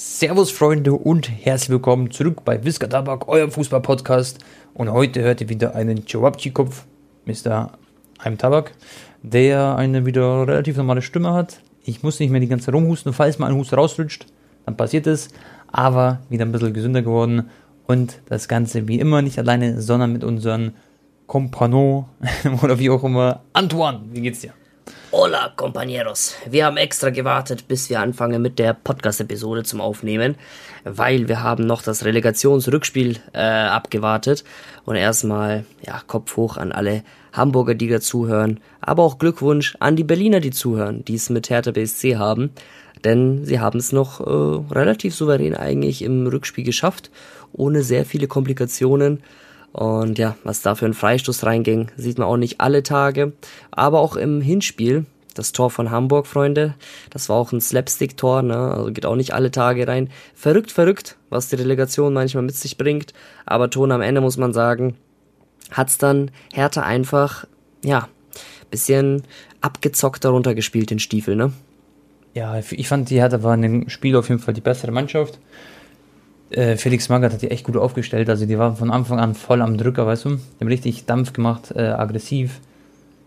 [0.00, 4.38] Servus Freunde und herzlich willkommen zurück bei Whisker Tabak, eurem Fußball-Podcast.
[4.72, 6.84] Und heute hört ihr wieder einen Chewabchi-Kopf,
[7.24, 7.72] Mr.
[8.22, 8.74] I'm Tabak,
[9.24, 11.62] der eine wieder relativ normale Stimme hat.
[11.82, 14.26] Ich muss nicht mehr die ganze Zeit rumhusten, falls mal ein Husten rausrutscht,
[14.66, 15.30] dann passiert es.
[15.66, 17.50] Aber wieder ein bisschen gesünder geworden
[17.88, 20.74] und das Ganze wie immer nicht alleine, sondern mit unseren
[21.26, 22.04] Kompagnon
[22.62, 23.42] oder wie auch immer.
[23.52, 24.52] Antoine, wie geht's dir?
[25.10, 26.34] Hola, compañeros.
[26.50, 30.34] Wir haben extra gewartet, bis wir anfangen mit der Podcast-Episode zum Aufnehmen,
[30.84, 34.44] weil wir haben noch das Relegationsrückspiel äh, abgewartet.
[34.84, 39.96] Und erstmal, ja, Kopf hoch an alle Hamburger, die da zuhören, aber auch Glückwunsch an
[39.96, 42.50] die Berliner, die zuhören, die es mit Hertha BSC haben,
[43.02, 47.10] denn sie haben es noch äh, relativ souverän eigentlich im Rückspiel geschafft,
[47.54, 49.22] ohne sehr viele Komplikationen.
[49.72, 53.32] Und ja, was da für ein Freistoß reinging, sieht man auch nicht alle Tage.
[53.70, 56.74] Aber auch im Hinspiel, das Tor von Hamburg, Freunde,
[57.10, 58.72] das war auch ein Slapstick-Tor, ne?
[58.74, 60.10] also geht auch nicht alle Tage rein.
[60.34, 63.12] Verrückt, verrückt, was die Relegation manchmal mit sich bringt.
[63.46, 64.96] Aber Ton am Ende muss man sagen,
[65.70, 67.46] hat's dann Hertha einfach,
[67.84, 68.08] ja,
[68.70, 69.22] bisschen
[69.60, 71.52] abgezockt darunter gespielt, den Stiefel, ne?
[72.34, 75.38] Ja, ich fand, die Hertha war in dem Spiel auf jeden Fall die bessere Mannschaft
[76.50, 78.28] äh, Felix Magath hat die echt gut aufgestellt.
[78.30, 80.30] Also die war von Anfang an voll am Drücker, weißt du?
[80.36, 82.60] Die haben richtig Dampf gemacht, äh, aggressiv,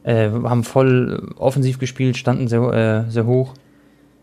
[0.04, 2.62] äh, haben voll offensiv gespielt, standen sehr,
[3.08, 3.54] äh, sehr hoch.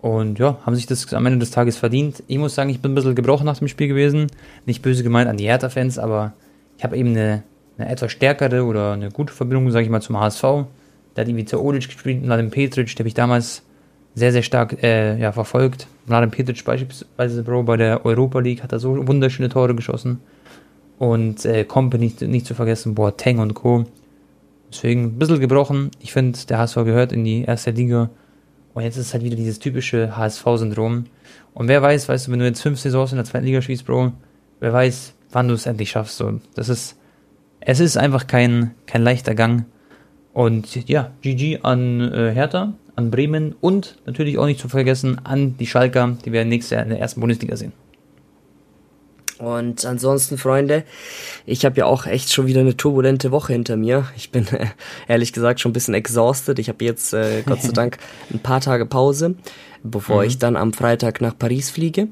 [0.01, 2.23] Und ja, haben sich das am Ende des Tages verdient.
[2.29, 4.29] Ich muss sagen, ich bin ein bisschen gebrochen nach dem Spiel gewesen.
[4.65, 6.35] Nicht böse gemeint an die Hertha-Fans, aber
[6.77, 7.43] ich habe eben eine,
[7.77, 10.43] eine etwas stärkere oder eine gute Verbindung, sage ich mal, zum HSV.
[10.43, 13.63] Da hat irgendwie zu Olic gespielt und dem Petric, der habe ich damals
[14.19, 15.87] sehr, sehr stark äh, ja, verfolgt.
[16.07, 20.21] Mladen Petic beispielsweise, Bro, bei der Europa League hat er so wunderschöne Tore geschossen.
[20.99, 23.87] Und äh, Company nicht, nicht zu vergessen, Boateng und Co.
[24.71, 25.91] Deswegen ein bisschen gebrochen.
[26.01, 28.11] Ich finde, der HSV gehört in die erste Liga.
[28.75, 31.05] Und jetzt ist halt wieder dieses typische HSV-Syndrom.
[31.55, 33.87] Und wer weiß, weißt du, wenn du jetzt fünf Saisons in der zweiten Liga spielst,
[33.87, 34.13] Bro,
[34.61, 36.17] wer weiß, wann du es endlich schaffst.
[36.17, 36.97] So, das ist,
[37.61, 39.65] es ist einfach kein, kein leichter Gang.
[40.33, 45.57] Und ja, GG an äh, Hertha an Bremen und natürlich auch nicht zu vergessen an
[45.57, 47.73] die Schalker, die wir nächstes Jahr in der ersten Bundesliga sehen.
[49.39, 50.83] Und ansonsten, Freunde,
[51.47, 54.09] ich habe ja auch echt schon wieder eine turbulente Woche hinter mir.
[54.17, 54.67] Ich bin äh,
[55.09, 56.59] ehrlich gesagt schon ein bisschen exhausted.
[56.59, 57.99] Ich habe jetzt äh, Gott sei Dank
[58.33, 59.37] ein paar Tage Pause,
[59.85, 60.27] bevor mhm.
[60.27, 62.09] ich dann am Freitag nach Paris fliege.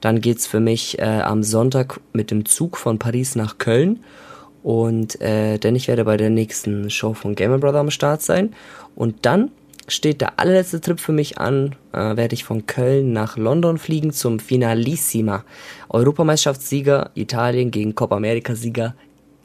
[0.00, 4.00] Dann geht's für mich äh, am Sonntag mit dem Zug von Paris nach Köln.
[4.62, 8.54] Und äh, denn ich werde bei der nächsten Show von Gamer Brother am Start sein.
[8.94, 9.50] Und dann
[9.90, 11.76] steht der allerletzte Trip für mich an.
[11.92, 15.44] Äh, werde ich von Köln nach London fliegen zum Finalissima.
[15.88, 18.94] Europameisterschaftssieger Italien gegen Copa America Sieger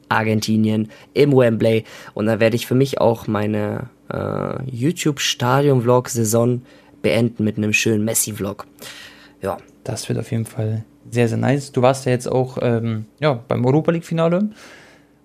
[0.10, 1.84] Argentinien im Wembley.
[2.14, 6.62] Und da werde ich für mich auch meine äh, YouTube Stadion Vlog Saison
[7.02, 8.66] beenden mit einem schönen Messi Vlog.
[9.42, 9.58] Ja.
[9.86, 11.72] Das wird auf jeden Fall sehr, sehr nice.
[11.72, 14.50] Du warst ja jetzt auch ähm, ja, beim Europa League Finale.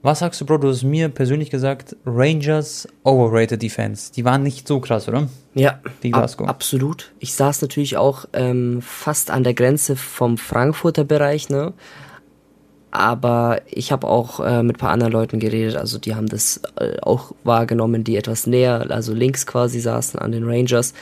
[0.02, 0.58] Was sagst du, Bro?
[0.58, 4.10] Du hast mir persönlich gesagt, Rangers overrated Defense.
[4.12, 5.28] Die waren nicht so krass, oder?
[5.54, 6.46] Ja, Die Glasgow.
[6.48, 7.12] Ab absolut.
[7.18, 11.74] Ich saß natürlich auch ähm, fast an der Grenze vom Frankfurter Bereich, ne?
[12.92, 16.98] Aber ich habe auch äh, mit paar anderen Leuten geredet, also die haben das äh,
[17.02, 20.92] auch wahrgenommen, die etwas näher, also links quasi saßen an den Rangers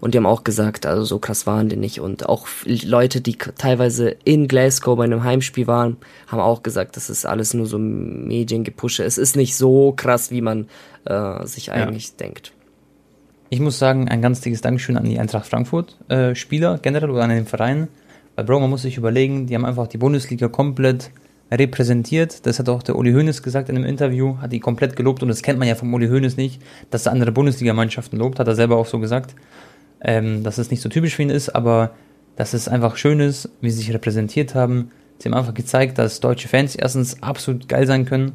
[0.00, 2.00] und die haben auch gesagt, also so krass waren die nicht.
[2.00, 7.08] Und auch Leute, die teilweise in Glasgow bei einem Heimspiel waren, haben auch gesagt, das
[7.08, 9.04] ist alles nur so Mediengepusche.
[9.04, 10.68] Es ist nicht so krass, wie man
[11.06, 12.14] äh, sich eigentlich ja.
[12.20, 12.52] denkt.
[13.48, 17.22] Ich muss sagen, ein ganz dickes Dankeschön an die Eintracht Frankfurt äh, Spieler generell oder
[17.24, 17.88] an den Verein.
[18.36, 21.10] Weil Bro, man muss sich überlegen, die haben einfach die Bundesliga komplett
[21.50, 22.46] repräsentiert.
[22.46, 25.28] Das hat auch der Uli Hoeneß gesagt in einem Interview, hat die komplett gelobt und
[25.28, 26.60] das kennt man ja vom Uli Hoeneß nicht,
[26.90, 29.34] dass er andere Bundesligamannschaften lobt, hat er selber auch so gesagt,
[30.00, 31.92] ähm, dass es nicht so typisch für ihn ist, aber
[32.36, 34.90] dass es einfach schön ist, wie sie sich repräsentiert haben.
[35.18, 38.32] Sie haben einfach gezeigt, dass deutsche Fans erstens absolut geil sein können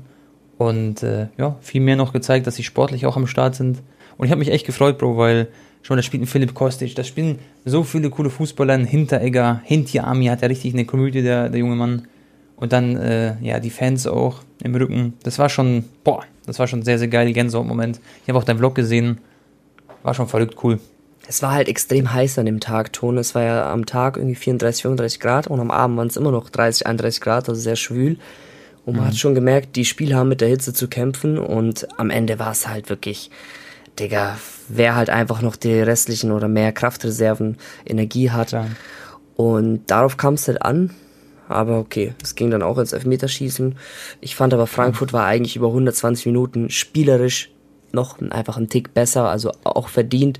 [0.57, 3.81] und äh, ja, viel mehr noch gezeigt, dass sie sportlich auch am Start sind.
[4.18, 5.47] Und ich habe mich echt gefreut, Bro, weil
[5.81, 10.41] schon, da spielt ein Philipp Kostic, da spielen so viele coole Fußballer, Hinteregger, Hintiami hat
[10.41, 12.07] ja richtig eine Komödie, der, der junge Mann.
[12.55, 15.13] Und dann, äh, ja, die Fans auch im Rücken.
[15.23, 18.00] Das war schon, boah, das war schon sehr, sehr geil, Gänsehaut-Moment.
[18.23, 19.19] Ich habe auch deinen Vlog gesehen.
[20.03, 20.79] War schon verrückt cool.
[21.27, 23.17] Es war halt extrem heiß an dem Tag, Ton.
[23.17, 26.31] Es war ja am Tag irgendwie 34, 35 Grad und am Abend waren es immer
[26.31, 28.17] noch 30, 31 Grad, also sehr schwül.
[28.85, 29.07] Und man mhm.
[29.09, 32.51] hat schon gemerkt, die Spieler haben mit der Hitze zu kämpfen und am Ende war
[32.51, 33.31] es halt wirklich,
[33.97, 38.51] Digga, wer halt einfach noch die restlichen oder mehr Kraftreserven, Energie hat.
[38.51, 38.67] Ja.
[39.38, 40.91] Und darauf kam es halt an.
[41.50, 43.75] Aber okay, es ging dann auch ins Elfmeterschießen.
[44.22, 47.51] Ich fand aber Frankfurt war eigentlich über 120 Minuten spielerisch
[47.92, 50.40] noch einfach ein Tick besser, also auch verdient.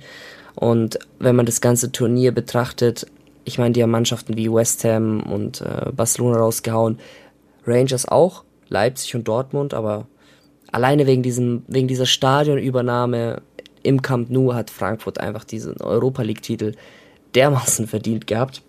[0.56, 3.06] Und wenn man das ganze Turnier betrachtet,
[3.46, 7.00] ich meine, die haben Mannschaften wie West Ham und äh, Barcelona rausgehauen.
[7.66, 10.08] Rangers auch, Leipzig und Dortmund, aber
[10.72, 13.42] alleine wegen diesem, wegen dieser Stadionübernahme
[13.84, 16.74] im Camp Nou hat Frankfurt einfach diesen Europa League-Titel
[17.36, 18.62] dermaßen verdient gehabt.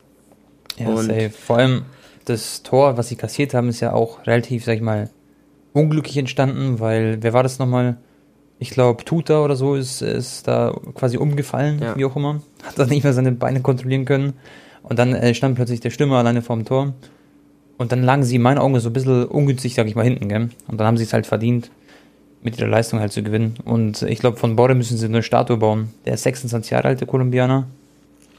[0.77, 1.31] Ja, und safe.
[1.31, 1.83] Vor allem
[2.25, 5.11] das Tor, was sie kassiert haben, ist ja auch relativ, sag ich mal,
[5.73, 7.99] unglücklich entstanden, weil, wer war das nochmal?
[8.59, 11.97] Ich glaube, Tuta oder so ist, ist da quasi umgefallen, ja.
[11.97, 12.41] wie auch immer.
[12.62, 14.35] Hat dann nicht mehr seine Beine kontrollieren können.
[14.82, 16.94] Und dann äh, stand plötzlich der Stürmer alleine vorm Tor.
[17.76, 20.29] Und dann lagen sie in meinen Augen so ein bisschen ungünstig, sag ich mal, hinten,
[20.29, 20.50] gell?
[20.69, 21.71] Und dann haben sie es halt verdient,
[22.43, 23.56] mit ihrer Leistung halt zu gewinnen.
[23.65, 25.88] Und ich glaube, von Borre müssen sie eine Statue bauen.
[26.05, 27.67] Der ist 26 Jahre alt, der Kolumbianer.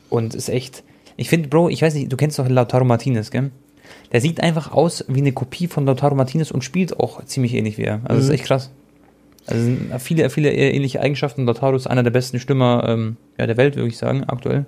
[0.09, 0.83] Und ist echt.
[1.17, 3.51] Ich finde, Bro, ich weiß nicht, du kennst doch Lautaro Martinez, gell?
[4.11, 7.77] Der sieht einfach aus wie eine Kopie von Lautaro Martinez und spielt auch ziemlich ähnlich
[7.77, 8.01] wie er.
[8.03, 8.17] Also, mhm.
[8.17, 8.71] das ist echt krass.
[9.47, 11.45] Also, viele, viele ähnliche Eigenschaften.
[11.45, 14.65] Lautaro ist einer der besten Stürmer ähm, ja, der Welt, würde ich sagen, aktuell.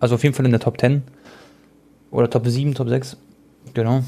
[0.00, 1.02] Also, auf jeden Fall in der Top 10.
[2.10, 3.16] Oder Top 7, Top 6.
[3.72, 4.02] Genau.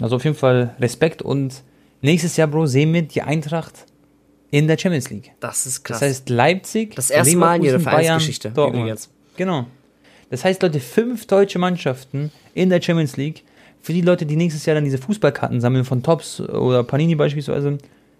[0.00, 1.62] Also, auf jeden Fall Respekt und
[2.02, 3.86] nächstes Jahr, Bro, sehen wir die Eintracht
[4.50, 5.32] in der Champions League.
[5.40, 6.00] Das ist krass.
[6.00, 8.50] Das heißt Leipzig, das erste Mal in ihrer Vereinsgeschichte.
[8.50, 8.96] Bayern,
[9.36, 9.66] Genau.
[10.30, 13.44] Das heißt, Leute, fünf deutsche Mannschaften in der Champions League.
[13.88, 17.78] Für die Leute, die nächstes Jahr dann diese Fußballkarten sammeln von Tops oder Panini beispielsweise,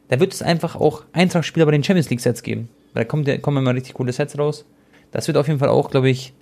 [0.08, 2.70] da wird es einfach auch Eintrachtspieler bei den Champions League Sets geben.
[2.94, 4.64] Da kommt, kommen immer richtig coole Sets raus.
[5.12, 6.32] Das wird auf jeden Fall auch, glaube ich,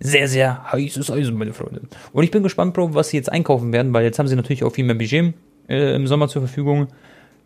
[0.00, 1.80] sehr, sehr heißes Eisen, meine Freunde.
[2.12, 4.64] Und ich bin gespannt, Bro, was sie jetzt einkaufen werden, weil jetzt haben sie natürlich
[4.64, 5.32] auch viel mehr Budget
[5.66, 6.88] äh, im Sommer zur Verfügung.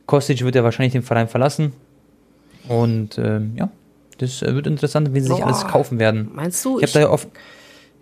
[0.06, 1.72] Kostic wird ja wahrscheinlich den Verein verlassen.
[2.66, 3.70] Und äh, ja,
[4.18, 6.30] das äh, wird interessant, wie sie sich alles kaufen werden.
[6.34, 6.80] Meinst du?
[6.80, 7.28] Ich, habe da oft.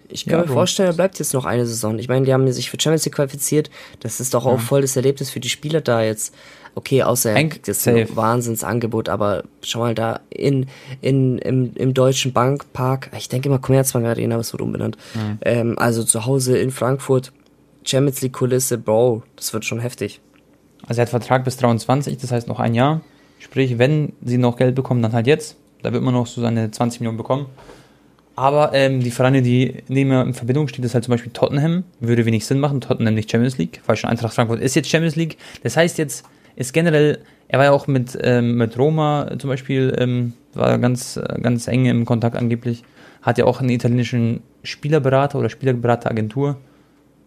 [0.08, 1.98] Ich kann ja, mir vorstellen, er bleibt jetzt noch eine Saison.
[1.98, 3.70] Ich meine, die haben sich für Champions League qualifiziert.
[4.00, 4.58] Das ist doch auch ja.
[4.58, 6.34] voll das Erlebnis für die Spieler da jetzt.
[6.74, 10.66] Okay, außer er kriegt jetzt ein Wahnsinnsangebot, aber schau mal da in,
[11.00, 14.98] in, im, im Deutschen Bankpark, ich denke immer Commerzbank Arena, aber es wird umbenannt.
[15.14, 15.38] Mhm.
[15.40, 17.32] Ähm, also zu Hause in Frankfurt,
[17.82, 20.20] Champions League Kulisse, Bro, das wird schon heftig.
[20.86, 23.00] Also er hat Vertrag bis 23, das heißt noch ein Jahr.
[23.38, 25.56] Sprich, wenn sie noch Geld bekommen, dann halt jetzt.
[25.82, 27.46] Da wird man noch so seine 20 Millionen bekommen.
[28.36, 31.84] Aber ähm, die Vereine, die mir in Verbindung stehen, ist halt zum Beispiel Tottenham.
[32.00, 32.82] Würde wenig Sinn machen.
[32.82, 35.38] Tottenham nicht Champions League, weil schon Eintracht Frankfurt ist jetzt Champions League.
[35.62, 37.18] Das heißt jetzt, ist generell,
[37.48, 41.86] er war ja auch mit, ähm, mit Roma zum Beispiel, ähm, war ganz, ganz eng
[41.86, 42.84] im Kontakt angeblich.
[43.22, 46.56] Hat ja auch einen italienischen Spielerberater oder Spielerberateragentur.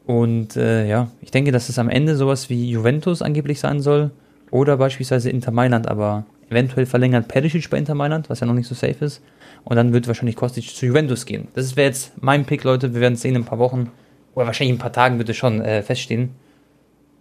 [0.05, 4.11] Und äh, ja, ich denke, dass es am Ende sowas wie Juventus angeblich sein soll.
[4.51, 8.67] Oder beispielsweise Inter Mailand, aber eventuell verlängert Perisic bei Inter Mailand, was ja noch nicht
[8.67, 9.21] so safe ist.
[9.63, 11.47] Und dann wird wahrscheinlich Kostic zu Juventus gehen.
[11.53, 12.93] Das wäre jetzt mein Pick, Leute.
[12.93, 13.91] Wir werden es sehen in ein paar Wochen.
[14.33, 16.31] Oder wahrscheinlich in ein paar Tagen wird es schon äh, feststehen.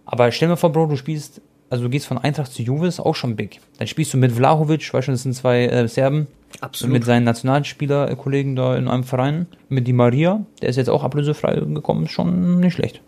[0.05, 2.99] Aber stell dir vor, Bro, du spielst, also du gehst von Eintracht zu Juve, ist
[2.99, 3.59] auch schon big.
[3.77, 6.27] Dann spielst du mit Vlahovic, weißt du, das sind zwei äh, Serben.
[6.61, 6.93] Absolut.
[6.93, 9.47] Mit seinen Nationalspielerkollegen da in einem Verein.
[9.67, 13.01] Mit Di Maria, der ist jetzt auch ablösefrei gekommen, ist schon nicht schlecht.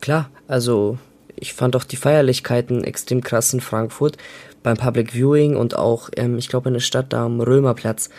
[0.00, 0.98] Klar, also
[1.34, 4.16] ich fand auch die Feierlichkeiten extrem krass in Frankfurt
[4.68, 8.10] beim Public Viewing und auch, ähm, ich glaube, in der Stadt da am Römerplatz.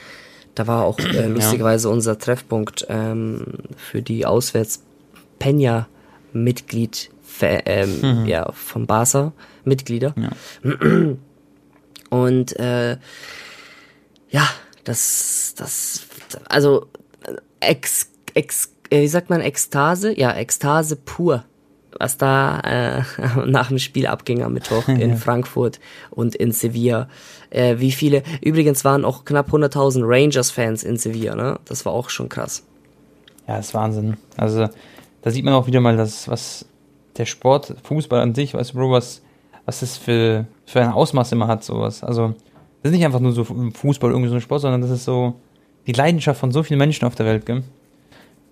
[0.56, 1.94] Da war auch äh, lustigerweise ja.
[1.94, 3.46] unser Treffpunkt ähm,
[3.78, 4.84] für die auswärts
[5.38, 5.88] Penja
[6.34, 7.12] Mitglied
[7.42, 8.25] ähm, mhm.
[8.25, 9.31] ja, von Barca
[9.63, 10.16] Mitglieder.
[10.18, 10.31] Ja.
[12.10, 12.98] Und äh,
[14.31, 14.50] ja,
[14.84, 16.01] das, das,
[16.50, 16.88] also
[17.60, 20.19] ex, ex, äh, wie sagt man, Ekstase?
[20.19, 21.46] Ja, Ekstase pur
[21.97, 23.01] was da äh,
[23.46, 25.17] nach dem Spiel abging am Mittwoch in.
[25.17, 25.79] Frankfurt
[26.12, 27.08] und in Sevilla.
[27.50, 31.60] Äh, wie viele, übrigens waren auch knapp 100.000 Rangers-Fans in Sevilla, ne?
[31.65, 32.63] Das war auch schon krass.
[33.48, 34.17] Ja, das ist Wahnsinn.
[34.38, 34.69] Also,
[35.22, 36.65] da sieht man auch wieder mal, dass, was
[37.17, 39.22] der Sport, Fußball an sich, weißt du, Bro, was,
[39.65, 42.03] was das für, für ein Ausmaß immer hat, sowas.
[42.03, 42.36] Also,
[42.81, 45.34] das ist nicht einfach nur so Fußball, irgendwie so ein Sport, sondern das ist so
[45.88, 47.63] die Leidenschaft von so vielen Menschen auf der Welt, gell?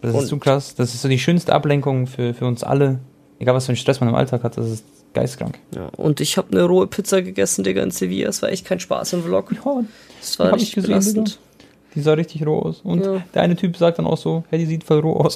[0.02, 0.76] Das und ist so krass.
[0.76, 3.00] Das ist so die schönste Ablenkung für, für uns alle,
[3.40, 5.60] Egal was für einen Stress man im Alltag hat, das ist geistkrank.
[5.76, 8.28] Ja, und ich habe eine rohe Pizza gegessen, Digga, in Sevilla.
[8.28, 9.52] Das war echt kein Spaß im Vlog.
[9.52, 9.84] Ja,
[10.20, 11.28] das war richtig gesehen, belastend.
[11.30, 11.42] Digga.
[11.96, 12.82] Die sah richtig roh aus.
[12.82, 13.24] Und ja.
[13.34, 15.36] der eine Typ sagt dann auch so, hey, die sieht voll roh aus.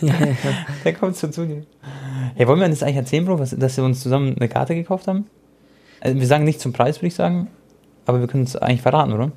[0.00, 0.36] ja, ja.
[0.84, 1.64] Der kommt so zu dir.
[2.36, 5.08] Hey, wollen wir das eigentlich erzählen, Bro, was, dass wir uns zusammen eine Karte gekauft
[5.08, 5.26] haben?
[6.00, 7.48] Also wir sagen nicht zum Preis, würde ich sagen.
[8.06, 9.32] Aber wir können es eigentlich verraten, oder?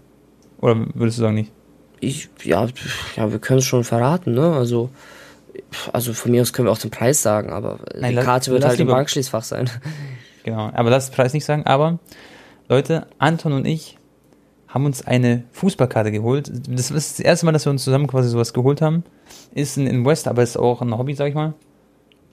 [0.62, 1.52] Oder würdest du sagen nicht?
[2.00, 2.66] Ich, ja,
[3.18, 4.56] ja, wir können es schon verraten, ne?
[4.56, 4.90] Also,
[5.92, 8.66] also von mir aus können wir auch den Preis sagen, aber Nein, die Karte wird
[8.66, 9.70] halt im Bankschließfach sein.
[10.46, 11.66] Genau, aber lass den Preis nicht sagen.
[11.66, 12.00] Aber
[12.68, 13.98] Leute, Anton und ich
[14.68, 16.52] haben uns eine Fußballkarte geholt.
[16.68, 19.04] Das ist das erste Mal, dass wir uns zusammen quasi sowas geholt haben.
[19.54, 21.54] Ist in West, aber ist auch ein Hobby, sag ich mal.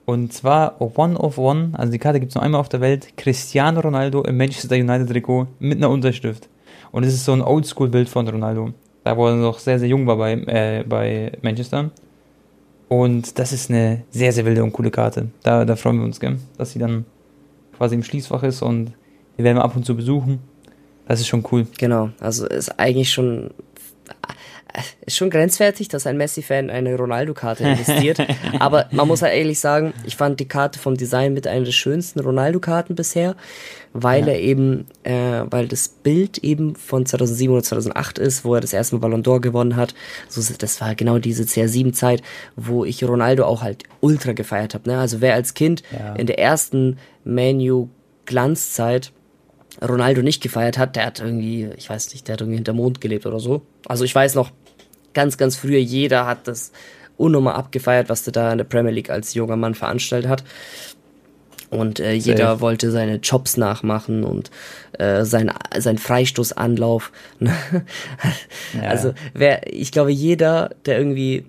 [0.05, 3.15] Und zwar One of One, also die Karte gibt es nur einmal auf der Welt.
[3.15, 6.49] Cristiano Ronaldo im Manchester United Trikot mit einer Unterschrift.
[6.91, 8.73] Und es ist so ein Oldschool-Bild von Ronaldo.
[9.03, 11.91] Da wo er noch sehr, sehr jung war bei, äh, bei Manchester.
[12.91, 15.29] Und das ist eine sehr, sehr wilde und coole Karte.
[15.43, 16.39] Da, da freuen wir uns, gell?
[16.57, 17.05] dass sie dann
[17.77, 18.91] quasi im Schließfach ist und
[19.37, 20.39] die werden wir ab und zu besuchen.
[21.07, 21.65] Das ist schon cool.
[21.77, 23.51] Genau, also ist eigentlich schon
[25.05, 28.19] ist schon grenzwertig, dass ein Messi-Fan eine Ronaldo-Karte investiert.
[28.59, 31.71] Aber man muss halt ehrlich sagen, ich fand die Karte vom Design mit einer der
[31.71, 33.35] schönsten Ronaldo-Karten bisher,
[33.93, 34.33] weil ja.
[34.33, 38.73] er eben, äh, weil das Bild eben von 2007 oder 2008 ist, wo er das
[38.73, 39.93] erste Mal Ballon d'Or gewonnen hat.
[40.29, 42.21] So, das war genau diese CR7-Zeit,
[42.55, 44.89] wo ich Ronaldo auch halt ultra gefeiert habe.
[44.89, 44.97] Ne?
[44.97, 46.15] Also wer als Kind ja.
[46.15, 49.11] in der ersten Menu-Glanzzeit
[49.81, 52.99] Ronaldo nicht gefeiert hat, der hat irgendwie, ich weiß nicht, der hat irgendwie hinter Mond
[52.99, 53.61] gelebt oder so.
[53.87, 54.51] Also ich weiß noch,
[55.13, 56.71] ganz, ganz früher, jeder hat das
[57.17, 60.43] unnummer abgefeiert, was der da in der Premier League als junger Mann veranstaltet hat.
[61.69, 64.51] Und äh, jeder wollte seine Jobs nachmachen und
[64.99, 67.13] äh, sein, sein Freistoßanlauf.
[67.39, 67.51] ja.
[68.83, 71.45] Also wer, ich glaube, jeder, der irgendwie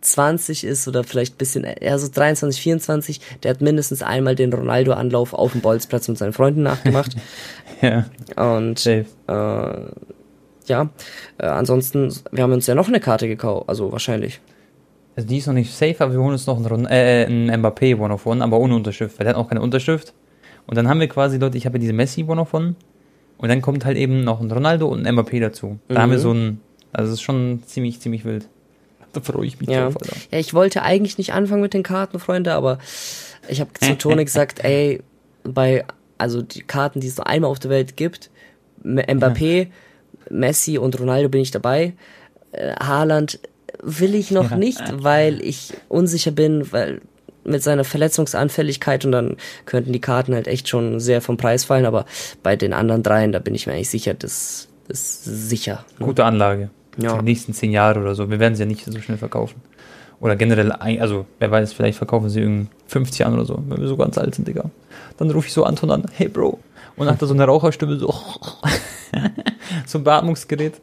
[0.00, 4.52] 20 ist oder vielleicht ein bisschen, eher so 23, 24, der hat mindestens einmal den
[4.54, 7.16] Ronaldo-Anlauf auf dem Bolzplatz mit seinen Freunden nachgemacht.
[7.82, 8.06] ja.
[8.36, 9.04] Und äh,
[10.68, 10.90] ja,
[11.38, 14.40] äh, ansonsten, wir haben uns ja noch eine Karte gekauft, also wahrscheinlich.
[15.16, 17.98] Also die ist noch nicht safe, aber wir holen uns noch einen, äh, einen Mbappé
[17.98, 20.14] One of One, aber ohne Unterschrift, weil der hat auch keine Unterschrift.
[20.66, 22.76] Und dann haben wir quasi, Leute, ich habe ja diese Messi One of One
[23.38, 25.78] und dann kommt halt eben noch ein Ronaldo und ein Mbappé dazu.
[25.88, 25.98] Da mhm.
[25.98, 26.22] haben wir mhm.
[26.22, 26.60] so ein,
[26.92, 28.48] also es ist schon ziemlich, ziemlich wild.
[29.12, 29.84] Da freue ich mich ja.
[29.84, 30.14] drauf, Alter.
[30.30, 32.78] Ja, ich wollte eigentlich nicht anfangen mit den Karten, Freunde, aber
[33.48, 35.00] ich habe zu Toni gesagt, ey,
[35.42, 35.84] bei,
[36.18, 38.30] also die Karten, die es nur einmal auf der Welt gibt,
[38.84, 39.66] Mbappé, ja
[40.30, 41.94] Messi und Ronaldo bin ich dabei.
[42.52, 43.40] Äh, Haaland
[43.82, 44.56] will ich noch ja.
[44.56, 47.00] nicht, weil ich unsicher bin, weil
[47.44, 51.86] mit seiner Verletzungsanfälligkeit und dann könnten die Karten halt echt schon sehr vom Preis fallen,
[51.86, 52.04] aber
[52.42, 55.84] bei den anderen dreien, da bin ich mir eigentlich sicher, das ist sicher.
[55.98, 56.06] Ne?
[56.06, 56.70] Gute Anlage.
[56.98, 57.10] Ja.
[57.10, 58.28] Für die nächsten zehn Jahre oder so.
[58.28, 59.62] Wir werden sie ja nicht so schnell verkaufen.
[60.20, 63.86] Oder generell, also wer weiß, vielleicht verkaufen sie in 50 Jahren oder so, wenn wir
[63.86, 64.64] so ganz alt sind, Digga.
[65.16, 66.58] Dann rufe ich so Anton an, hey Bro.
[66.96, 68.12] Und dann hat er so eine Raucherstimme so.
[69.86, 70.80] so ein Beatmungsgerät.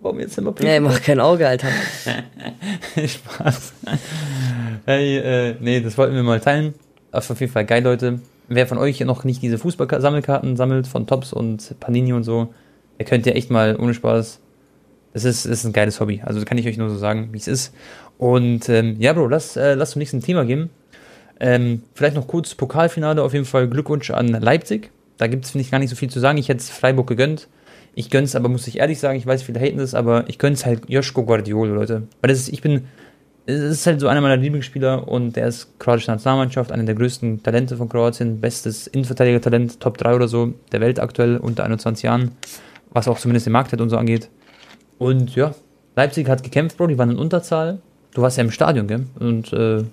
[0.00, 1.68] Warum jetzt immer Nee, mach kein Auge, Alter.
[2.96, 3.72] Spaß.
[4.86, 6.74] Hey, äh, nee, das wollten wir mal teilen.
[7.12, 8.20] Auf jeden Fall geil, Leute.
[8.48, 12.52] Wer von euch noch nicht diese Fußball-Sammelkarten sammelt von Tops und Panini und so,
[12.98, 14.40] der könnt ja echt mal ohne Spaß.
[15.12, 16.22] Das ist, ist ein geiles Hobby.
[16.24, 17.74] Also kann ich euch nur so sagen, wie es ist.
[18.16, 20.70] Und ähm, ja, Bro, lass, äh, lass zum nächsten Thema gehen.
[21.40, 23.22] Ähm, vielleicht noch kurz Pokalfinale.
[23.22, 24.90] Auf jeden Fall Glückwunsch an Leipzig.
[25.16, 26.38] Da gibt es, finde ich, gar nicht so viel zu sagen.
[26.38, 27.48] Ich hätte es Freiburg gegönnt.
[27.94, 30.64] Ich gönn's aber, muss ich ehrlich sagen, ich weiß, viele haten das, aber ich gönn's
[30.64, 32.02] halt Joschko Guardiol, Leute.
[32.20, 32.84] Weil das ist, ich bin,
[33.46, 37.42] es ist halt so einer meiner Lieblingsspieler und der ist kroatische Nationalmannschaft, einer der größten
[37.42, 42.32] Talente von Kroatien, bestes Innenverteidiger-Talent, Top 3 oder so der Welt aktuell unter 21 Jahren,
[42.90, 44.28] was auch zumindest den Marktwert und so angeht.
[44.98, 45.54] Und ja,
[45.96, 47.80] Leipzig hat gekämpft, Bro, die waren in Unterzahl.
[48.14, 49.06] Du warst ja im Stadion, gell?
[49.18, 49.84] Und äh,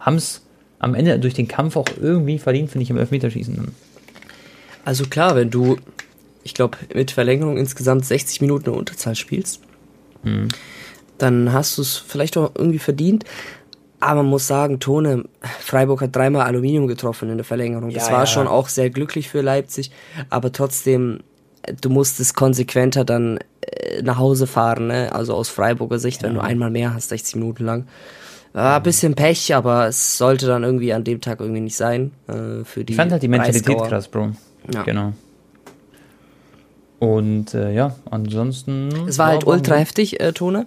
[0.00, 0.46] haben's
[0.78, 3.72] am Ende durch den Kampf auch irgendwie verdient, finde ich, im Elfmeterschießen.
[4.84, 5.78] Also klar, wenn du
[6.46, 9.60] ich glaube, mit Verlängerung insgesamt 60 Minuten in Unterzahl spielst,
[10.22, 10.48] mhm.
[11.18, 13.24] dann hast du es vielleicht auch irgendwie verdient.
[13.98, 15.24] Aber man muss sagen, Tone,
[15.60, 17.90] Freiburg hat dreimal Aluminium getroffen in der Verlängerung.
[17.90, 18.26] Das ja, war ja.
[18.26, 19.90] schon auch sehr glücklich für Leipzig,
[20.30, 21.20] aber trotzdem,
[21.80, 25.12] du musst es konsequenter dann äh, nach Hause fahren, ne?
[25.12, 26.28] also aus Freiburger Sicht, ja.
[26.28, 27.88] wenn du einmal mehr hast, 60 Minuten lang.
[28.52, 32.12] War ein bisschen Pech, aber es sollte dann irgendwie an dem Tag irgendwie nicht sein.
[32.28, 34.30] Äh, für die ich fand halt die Mentalität krass, Bro.
[34.72, 34.82] Ja.
[34.84, 35.12] Genau.
[36.98, 38.88] Und äh, ja, ansonsten.
[39.08, 40.66] Es war halt ultra heftig, äh, Tone.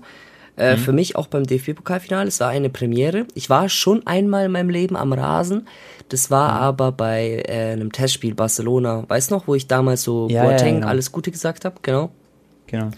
[0.58, 0.80] Äh, mhm.
[0.80, 2.28] Für mich auch beim DFB-Pokalfinale.
[2.28, 3.26] Es war eine Premiere.
[3.34, 5.68] Ich war schon einmal in meinem Leben am Rasen.
[6.10, 6.58] Das war mhm.
[6.60, 9.06] aber bei äh, einem Testspiel Barcelona.
[9.08, 10.88] Weißt du noch, wo ich damals so ja, Boateng ja, genau.
[10.88, 11.78] alles Gute gesagt habe?
[11.82, 12.12] Genau.
[12.68, 12.90] Genau.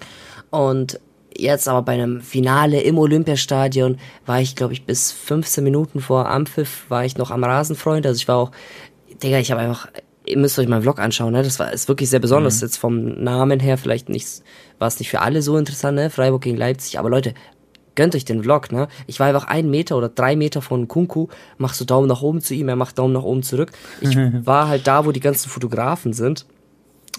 [0.49, 0.99] Und
[1.37, 6.29] jetzt aber bei einem Finale im Olympiastadion war ich, glaube ich, bis 15 Minuten vor
[6.29, 8.05] Ampfiff war ich noch am Rasenfreund.
[8.05, 8.51] Also ich war auch,
[9.21, 9.87] Digga, ich habe einfach
[10.25, 11.43] ihr müsst euch meinen Vlog anschauen, ne?
[11.43, 12.57] Das war ist wirklich sehr besonders.
[12.57, 12.65] Mhm.
[12.67, 14.27] Jetzt vom Namen her vielleicht nicht,
[14.79, 16.09] war es nicht für alle so interessant, ne?
[16.09, 17.33] Freiburg gegen Leipzig, aber Leute,
[17.95, 18.87] gönnt euch den Vlog, ne?
[19.07, 22.41] Ich war einfach einen Meter oder drei Meter von Kunku, mach so Daumen nach oben
[22.41, 23.71] zu ihm, er macht Daumen nach oben zurück.
[23.99, 26.45] Ich war halt da, wo die ganzen Fotografen sind.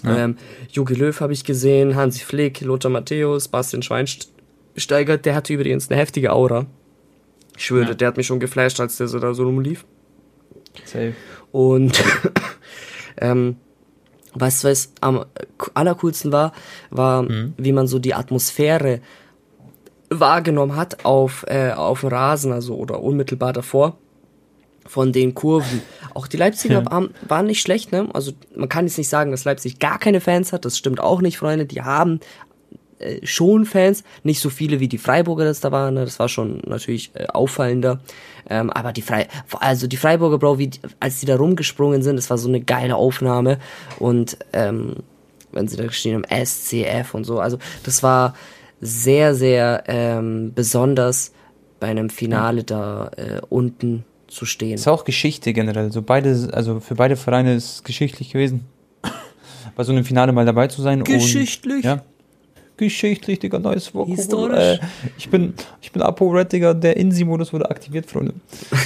[0.03, 0.17] Ja.
[0.17, 0.37] Ähm,
[0.71, 5.99] Jogi Löw habe ich gesehen, Hansi Flick, Lothar Matthäus, Bastian Schweinsteiger, der hatte übrigens eine
[5.99, 6.65] heftige Aura.
[7.55, 7.93] Ich schwöre, ja.
[7.93, 9.85] der hat mich schon geflasht, als der so da so rumlief.
[10.85, 11.13] Safe.
[11.51, 12.03] Und
[13.17, 13.57] ähm,
[14.33, 15.25] was, was am
[15.73, 16.53] allercoolsten war,
[16.89, 17.53] war, mhm.
[17.57, 19.01] wie man so die Atmosphäre
[20.09, 23.97] wahrgenommen hat auf, äh, auf dem Rasen, also oder unmittelbar davor
[24.85, 25.81] von den Kurven.
[26.13, 28.09] Auch die Leipziger haben, waren nicht schlecht, ne?
[28.13, 31.21] Also man kann jetzt nicht sagen, dass Leipzig gar keine Fans hat, das stimmt auch
[31.21, 31.65] nicht, Freunde.
[31.65, 32.19] Die haben
[33.03, 36.05] äh, schon Fans, nicht so viele wie die Freiburger das da waren, ne?
[36.05, 37.99] das war schon natürlich äh, auffallender.
[38.49, 39.27] Ähm, aber die Frei
[39.59, 42.95] also die Freiburger Bro, wie, als die da rumgesprungen sind, das war so eine geile
[42.95, 43.57] Aufnahme
[43.99, 44.97] und ähm,
[45.51, 48.33] wenn sie da geschrieben haben, SCF und so, also das war
[48.81, 51.31] sehr, sehr ähm, besonders
[51.79, 54.75] bei einem Finale da äh, unten zu stehen.
[54.75, 55.91] Ist auch Geschichte generell.
[55.91, 58.65] So beide, also für beide Vereine ist es geschichtlich gewesen,
[59.75, 61.03] bei so einem Finale mal dabei zu sein.
[61.03, 61.77] Geschichtlich?
[61.77, 62.03] Und, ja.
[62.83, 64.09] Geschichtlich, Digga, neues Wort.
[64.09, 64.59] Historisch.
[64.59, 64.79] Äh,
[65.17, 68.33] ich bin, ich bin Apo Red, Digga, der Insi-Modus wurde aktiviert, Freunde.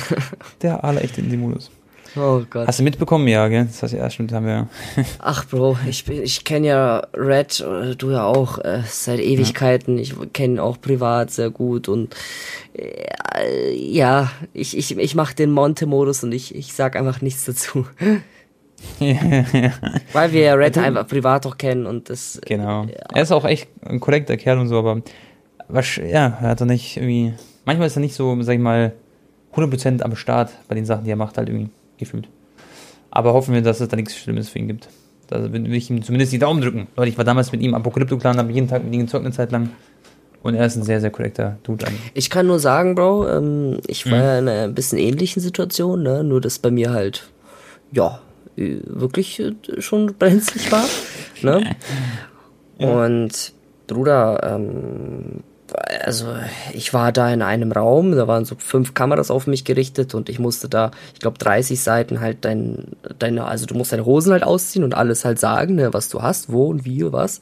[0.62, 1.72] der allerechte Insi-Modus.
[2.16, 2.68] Oh Gott.
[2.68, 3.28] Hast du mitbekommen?
[3.28, 3.66] Ja, gell?
[3.66, 4.68] Das heißt, ja, stimmt, haben wir.
[5.20, 9.98] Ach, Bro, ich, bin, ich kenne ja Red, äh, du ja auch, äh, seit Ewigkeiten.
[9.98, 10.02] Ja.
[10.02, 12.16] Ich kenne ihn auch privat sehr gut und
[12.74, 17.86] äh, ja, ich, ich, ich mache den Monte-Modus und ich, ich sag einfach nichts dazu.
[19.00, 22.40] Weil wir ja Red einfach privat auch kennen und das.
[22.46, 22.84] Genau.
[22.84, 23.06] Ja.
[23.14, 25.02] Er ist auch echt ein korrekter Kerl und so, aber
[25.68, 27.34] was, ja, er hat doch nicht irgendwie.
[27.66, 28.94] Manchmal ist er nicht so, sag ich mal,
[29.56, 32.30] 100% am Start bei den Sachen, die er macht, halt irgendwie gefühlt.
[33.12, 34.90] Aber hoffen wir, dass es da nichts Schlimmes für ihn gibt.
[35.28, 36.88] Da will ich ihm zumindest die Daumen drücken.
[36.96, 39.52] Leute, ich war damals mit ihm Apokalypto-Clan, habe jeden Tag mit ihm gezockt eine Zeit
[39.52, 39.72] lang.
[40.44, 41.86] Und er ist ein sehr, sehr korrekter Dude.
[42.14, 44.24] Ich kann nur sagen, Bro, ähm, ich war mhm.
[44.24, 46.24] ja in einer bisschen ähnlichen Situation, ne?
[46.24, 47.28] nur dass bei mir halt,
[47.92, 48.27] ja, äh,
[48.58, 50.86] wirklich äh, schon brenzlig war.
[51.42, 51.76] ne?
[52.80, 52.90] Ja.
[52.90, 53.54] Und
[53.88, 55.42] Bruder, ähm,
[56.06, 56.28] also
[56.74, 60.30] ich war da in einem Raum, da waren so fünf Kameras auf mich gerichtet und
[60.30, 64.32] ich musste da, ich glaube, 30 Seiten halt dein, deine, also du musst deine Hosen
[64.32, 67.42] halt ausziehen und alles halt sagen, ne, was du hast, wo und wie und was.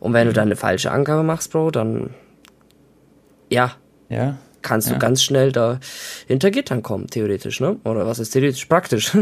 [0.00, 2.10] Und wenn du dann eine falsche Angabe machst, Bro, dann
[3.48, 3.72] ja,
[4.08, 4.94] ja kannst ja.
[4.94, 5.78] du ganz schnell da
[6.26, 7.76] hinter Gittern kommen, theoretisch, ne?
[7.84, 9.12] Oder was ist theoretisch praktisch?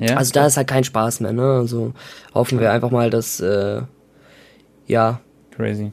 [0.00, 0.16] Ja.
[0.16, 1.44] Also da ist halt kein Spaß mehr, ne?
[1.44, 1.92] Also
[2.34, 3.82] hoffen wir einfach mal, dass äh,
[4.86, 5.20] ja.
[5.54, 5.92] Crazy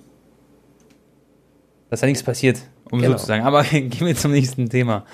[1.90, 2.60] dass da nichts passiert,
[2.92, 3.14] um genau.
[3.14, 3.44] so zu sagen.
[3.44, 5.06] Aber gehen wir zum nächsten Thema.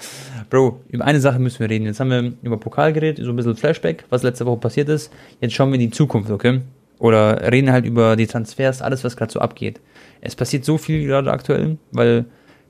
[0.50, 1.86] Bro, über eine Sache müssen wir reden.
[1.86, 5.12] Jetzt haben wir über Pokal geredet, so ein bisschen Flashback, was letzte Woche passiert ist.
[5.40, 6.62] Jetzt schauen wir in die Zukunft, okay?
[7.00, 9.82] Oder reden halt über die Transfers, alles, was gerade so abgeht.
[10.22, 12.26] Es passiert so viel gerade aktuell, weil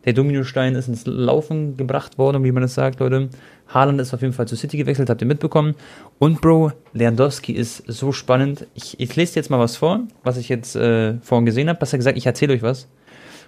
[0.05, 3.29] der Dominostein ist ins Laufen gebracht worden, wie man das sagt, Leute.
[3.73, 5.75] Haaland ist auf jeden Fall zu City gewechselt, habt ihr mitbekommen.
[6.19, 8.67] Und Bro, Lewandowski ist so spannend.
[8.75, 11.79] Ich, ich lese jetzt mal was vor, was ich jetzt äh, vorhin gesehen habe.
[11.79, 12.87] Besser gesagt, ich erzähle euch was.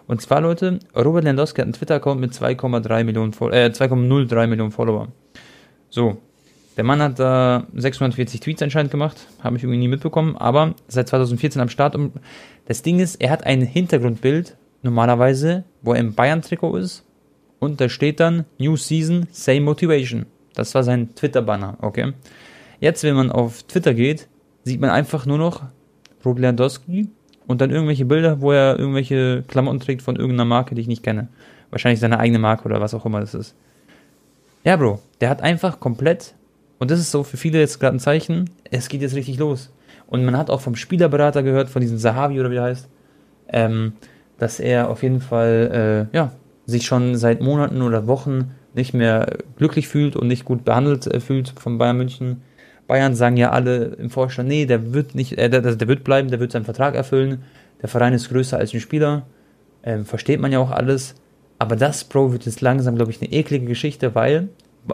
[0.07, 5.09] Und zwar, Leute, Robert Lewandowski hat einen Twitter-Account mit 2,3 Millionen, äh, 2,03 Millionen Follower.
[5.89, 6.17] So.
[6.77, 11.07] Der Mann hat da 640 Tweets anscheinend gemacht, habe ich irgendwie nie mitbekommen, aber seit
[11.07, 11.95] 2014 am Start.
[11.95, 12.11] Und
[12.65, 17.04] das Ding ist, er hat ein Hintergrundbild, normalerweise, wo er im Bayern-Trikot ist.
[17.59, 20.25] Und da steht dann New Season, Same Motivation.
[20.53, 22.13] Das war sein Twitter-Banner, okay?
[22.79, 24.27] Jetzt, wenn man auf Twitter geht,
[24.63, 25.63] sieht man einfach nur noch
[26.23, 27.09] Robert Lewandowski
[27.47, 31.03] und dann irgendwelche Bilder, wo er irgendwelche Klamotten trägt von irgendeiner Marke, die ich nicht
[31.03, 31.27] kenne.
[31.69, 33.55] Wahrscheinlich seine eigene Marke oder was auch immer das ist.
[34.63, 36.33] Ja, Bro, der hat einfach komplett,
[36.79, 39.71] und das ist so für viele jetzt gerade ein Zeichen, es geht jetzt richtig los.
[40.07, 42.87] Und man hat auch vom Spielerberater gehört, von diesem Sahavi oder wie er heißt,
[43.49, 43.93] ähm,
[44.37, 46.31] dass er auf jeden Fall, äh, ja,
[46.65, 51.19] sich schon seit Monaten oder Wochen nicht mehr glücklich fühlt und nicht gut behandelt äh,
[51.19, 52.41] fühlt von Bayern München
[52.87, 56.29] Bayern sagen ja alle im Vorstand, nee, der wird nicht, äh, der, der wird bleiben,
[56.29, 57.43] der wird seinen Vertrag erfüllen.
[57.81, 59.25] Der Verein ist größer als ein Spieler.
[59.83, 61.15] Ähm, versteht man ja auch alles.
[61.57, 64.49] Aber das, Bro, wird jetzt langsam, glaube ich, eine eklige Geschichte, weil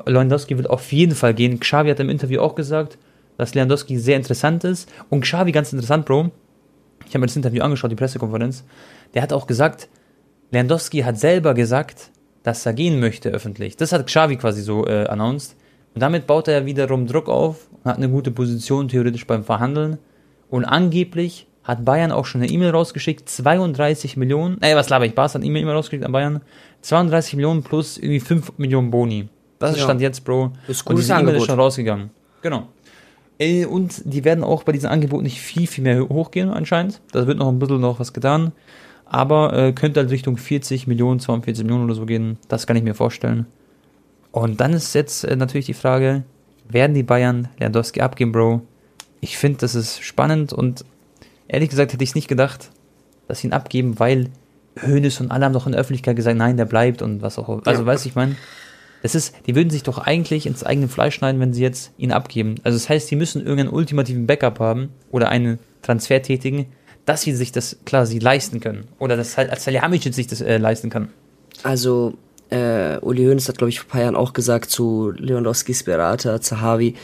[0.05, 1.59] Lewandowski wird auf jeden Fall gehen.
[1.59, 2.97] Xavi hat im Interview auch gesagt,
[3.37, 4.89] dass Lewandowski sehr interessant ist.
[5.09, 6.31] Und Xavi, ganz interessant, Bro,
[7.05, 8.63] ich habe mir das Interview angeschaut, die Pressekonferenz,
[9.13, 9.89] der hat auch gesagt,
[10.51, 12.11] Lewandowski hat selber gesagt,
[12.43, 13.77] dass er gehen möchte öffentlich.
[13.77, 15.55] Das hat Xavi quasi so äh, announced.
[15.93, 19.97] Und damit baut er wiederum Druck auf und hat eine gute Position theoretisch beim Verhandeln.
[20.49, 25.13] Und angeblich hat Bayern auch schon eine E-Mail rausgeschickt, 32 Millionen, ey, was laber ich,
[25.13, 26.41] Barca hat eine E-Mail rausgeschickt an Bayern,
[26.81, 29.29] 32 Millionen plus irgendwie 5 Millionen Boni.
[29.59, 29.83] Das ja.
[29.83, 30.53] Stand jetzt, Bro.
[30.67, 32.09] Das ist gutes und E-Mail ist schon rausgegangen.
[32.41, 32.67] Genau.
[33.69, 37.01] Und die werden auch bei diesem Angebot nicht viel, viel mehr hochgehen anscheinend.
[37.11, 38.51] Da wird noch ein bisschen noch was getan.
[39.13, 42.37] Aber äh, könnte halt Richtung 40 Millionen, 42 Millionen oder so gehen.
[42.47, 43.45] Das kann ich mir vorstellen.
[44.31, 46.23] Und dann ist jetzt äh, natürlich die Frage,
[46.69, 48.61] werden die Bayern Lewandowski abgeben, Bro?
[49.19, 50.85] Ich finde, das ist spannend und
[51.49, 52.71] ehrlich gesagt hätte ich es nicht gedacht,
[53.27, 54.29] dass sie ihn abgeben, weil
[54.79, 57.49] Hönes und alle haben doch in der Öffentlichkeit gesagt, nein, der bleibt und was auch
[57.49, 57.67] immer.
[57.67, 57.87] Also, ja.
[57.87, 58.37] weiß ich meine,
[59.03, 62.13] das ist, die würden sich doch eigentlich ins eigene Fleisch schneiden, wenn sie jetzt ihn
[62.13, 62.55] abgeben.
[62.63, 66.67] Also, das heißt, sie müssen irgendeinen ultimativen Backup haben oder einen Transfer tätigen,
[67.05, 68.87] dass sie sich das quasi leisten können.
[68.99, 71.09] Oder dass halt als Salihamidzic sich das äh, leisten kann.
[71.63, 72.13] Also,
[72.49, 76.41] äh, Uli Hoeneß hat, glaube ich, vor ein paar Jahren auch gesagt zu Lewandowskis Berater,
[76.41, 76.95] Zahavi,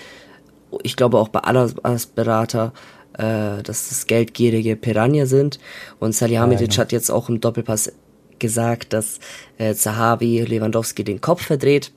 [0.84, 2.74] ich glaube auch bei Allahs Berater,
[3.14, 5.60] äh, dass das geldgierige Piranha sind.
[6.00, 6.82] Und Salihamidzic ja, genau.
[6.82, 7.94] hat jetzt auch im Doppelpass
[8.40, 9.20] gesagt, dass
[9.58, 11.92] äh, Zahavi Lewandowski den Kopf verdreht.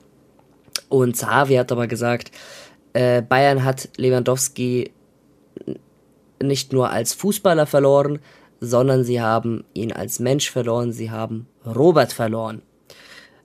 [0.89, 2.31] Und Zahavi hat aber gesagt,
[2.93, 4.91] äh, Bayern hat Lewandowski
[6.43, 8.19] nicht nur als Fußballer verloren,
[8.59, 12.61] sondern sie haben ihn als Mensch verloren, sie haben Robert verloren.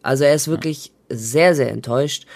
[0.03, 2.27] Also er ist wirklich sehr, sehr enttäuscht.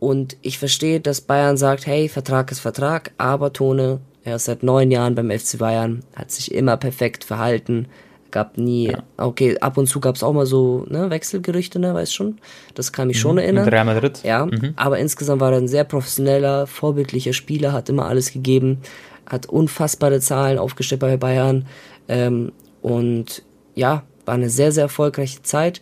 [0.00, 4.62] Und ich verstehe, dass Bayern sagt, hey, Vertrag ist Vertrag, aber Tone, er ist seit
[4.62, 7.86] neun Jahren beim FC Bayern, hat sich immer perfekt verhalten,
[8.30, 9.02] gab nie, ja.
[9.16, 12.38] okay, ab und zu gab es auch mal so ne, Wechselgerüchte, ne, weißt schon,
[12.74, 13.20] das kann mich mhm.
[13.20, 13.68] schon erinnern.
[13.68, 14.20] Real Madrid.
[14.24, 14.72] Ja, mhm.
[14.76, 18.78] aber insgesamt war er ein sehr professioneller, vorbildlicher Spieler, hat immer alles gegeben,
[19.26, 21.66] hat unfassbare Zahlen aufgestellt bei Bayern
[22.08, 23.42] ähm, und
[23.74, 25.80] ja, war eine sehr, sehr erfolgreiche Zeit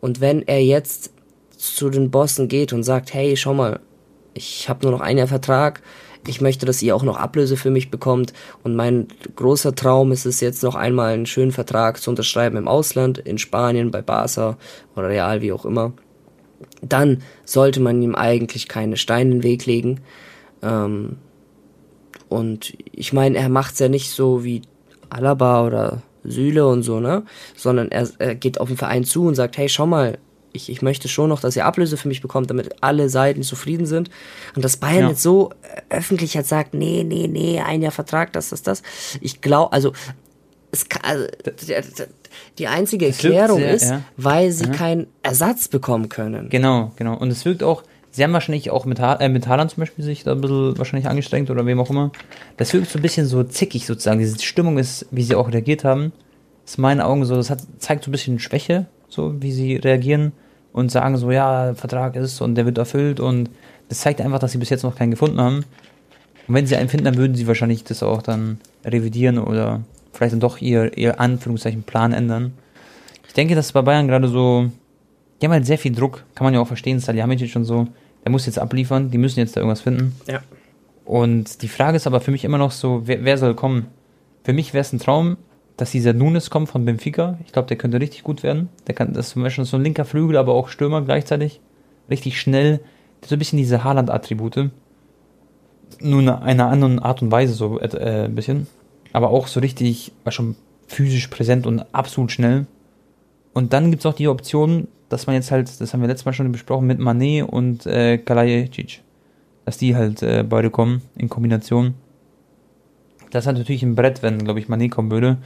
[0.00, 1.12] und wenn er jetzt
[1.56, 3.80] zu den Bossen geht und sagt, hey, schau mal,
[4.34, 5.82] ich habe nur noch ein Jahr Vertrag,
[6.26, 10.24] ich möchte, dass ihr auch noch Ablöse für mich bekommt und mein großer Traum ist
[10.24, 14.56] es jetzt noch einmal einen schönen Vertrag zu unterschreiben im Ausland, in Spanien, bei Barca
[14.96, 15.92] oder Real, wie auch immer.
[16.82, 20.00] Dann sollte man ihm eigentlich keine Steine in den Weg legen.
[20.62, 21.16] Ähm,
[22.34, 24.62] und ich meine, er macht es ja nicht so wie
[25.08, 27.22] Alaba oder Süle und so, ne?
[27.56, 30.18] Sondern er, er geht auf den Verein zu und sagt, hey, schau mal,
[30.52, 33.86] ich, ich möchte schon noch, dass ihr Ablöse für mich bekommt, damit alle Seiten zufrieden
[33.86, 34.10] sind.
[34.56, 35.08] Und dass Bayern ja.
[35.10, 35.50] jetzt so
[35.90, 38.82] öffentlich hat sagt, nee, nee, nee, ein Jahr Vertrag, das, das, das.
[39.20, 39.92] Ich glaube, also,
[40.72, 41.24] es kann, also,
[42.58, 44.02] die einzige Erklärung sehr, ist, ja.
[44.16, 44.70] weil sie ja.
[44.70, 46.48] keinen Ersatz bekommen können.
[46.48, 47.16] Genau, genau.
[47.16, 50.04] Und es wirkt auch, sie haben wahrscheinlich auch mit, ha äh, mit Haaland zum Beispiel
[50.04, 52.12] sich da ein bisschen wahrscheinlich angestrengt oder wem auch immer.
[52.56, 54.20] Das wirkt so ein bisschen so zickig sozusagen.
[54.20, 56.12] Diese Stimmung ist, wie sie auch reagiert haben,
[56.64, 59.76] ist in meinen Augen so, das hat, zeigt so ein bisschen Schwäche, so wie sie
[59.76, 60.32] reagieren
[60.72, 63.50] und sagen so, ja, Vertrag ist und der wird erfüllt und
[63.88, 65.64] das zeigt einfach, dass sie bis jetzt noch keinen gefunden haben.
[66.46, 70.34] Und wenn sie einen finden, dann würden sie wahrscheinlich das auch dann revidieren oder vielleicht
[70.34, 72.52] dann doch ihr, ihr Anführungszeichen Plan ändern.
[73.26, 74.70] Ich denke, dass bei Bayern gerade so,
[75.40, 77.88] die haben halt sehr viel Druck, kann man ja auch verstehen, Salihamidzic und so,
[78.24, 80.16] der muss jetzt abliefern, die müssen jetzt da irgendwas finden.
[80.26, 80.40] Ja.
[81.04, 83.86] Und die Frage ist aber für mich immer noch so, wer, wer soll kommen?
[84.42, 85.36] Für mich wäre es ein Traum,
[85.76, 87.38] dass dieser Nunes kommt von Benfica.
[87.44, 88.70] Ich glaube, der könnte richtig gut werden.
[88.86, 91.60] Der kann, das ist zum Beispiel so ein linker Flügel, aber auch Stürmer gleichzeitig.
[92.08, 92.80] Richtig schnell.
[93.24, 94.70] So ein bisschen diese Haaland-Attribute.
[96.00, 98.66] Nur in einer anderen Art und Weise, so äh, ein bisschen.
[99.12, 100.56] Aber auch so richtig, war schon
[100.86, 102.66] physisch präsent und absolut schnell.
[103.52, 106.24] Und dann gibt es auch die Option, dass man jetzt halt, das haben wir letztes
[106.24, 109.02] Mal schon besprochen, mit Manet und äh, Kalajic.
[109.64, 111.94] Dass die halt äh, beide kommen in Kombination.
[113.30, 115.38] Das halt natürlich ein Brett, wenn, glaube ich, Mané kommen würde.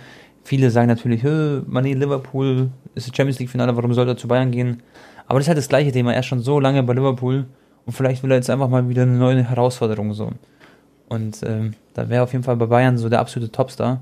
[0.44, 4.50] Viele sagen natürlich, Mané Liverpool ist das Champions League Finale, warum soll er zu Bayern
[4.50, 4.82] gehen?
[5.26, 6.12] Aber das ist halt das gleiche Thema.
[6.12, 7.46] Er ist schon so lange bei Liverpool
[7.86, 10.32] und vielleicht will er jetzt einfach mal wieder eine neue Herausforderung so.
[11.08, 14.00] Und ähm, da wäre auf jeden Fall bei Bayern so der absolute Topstar.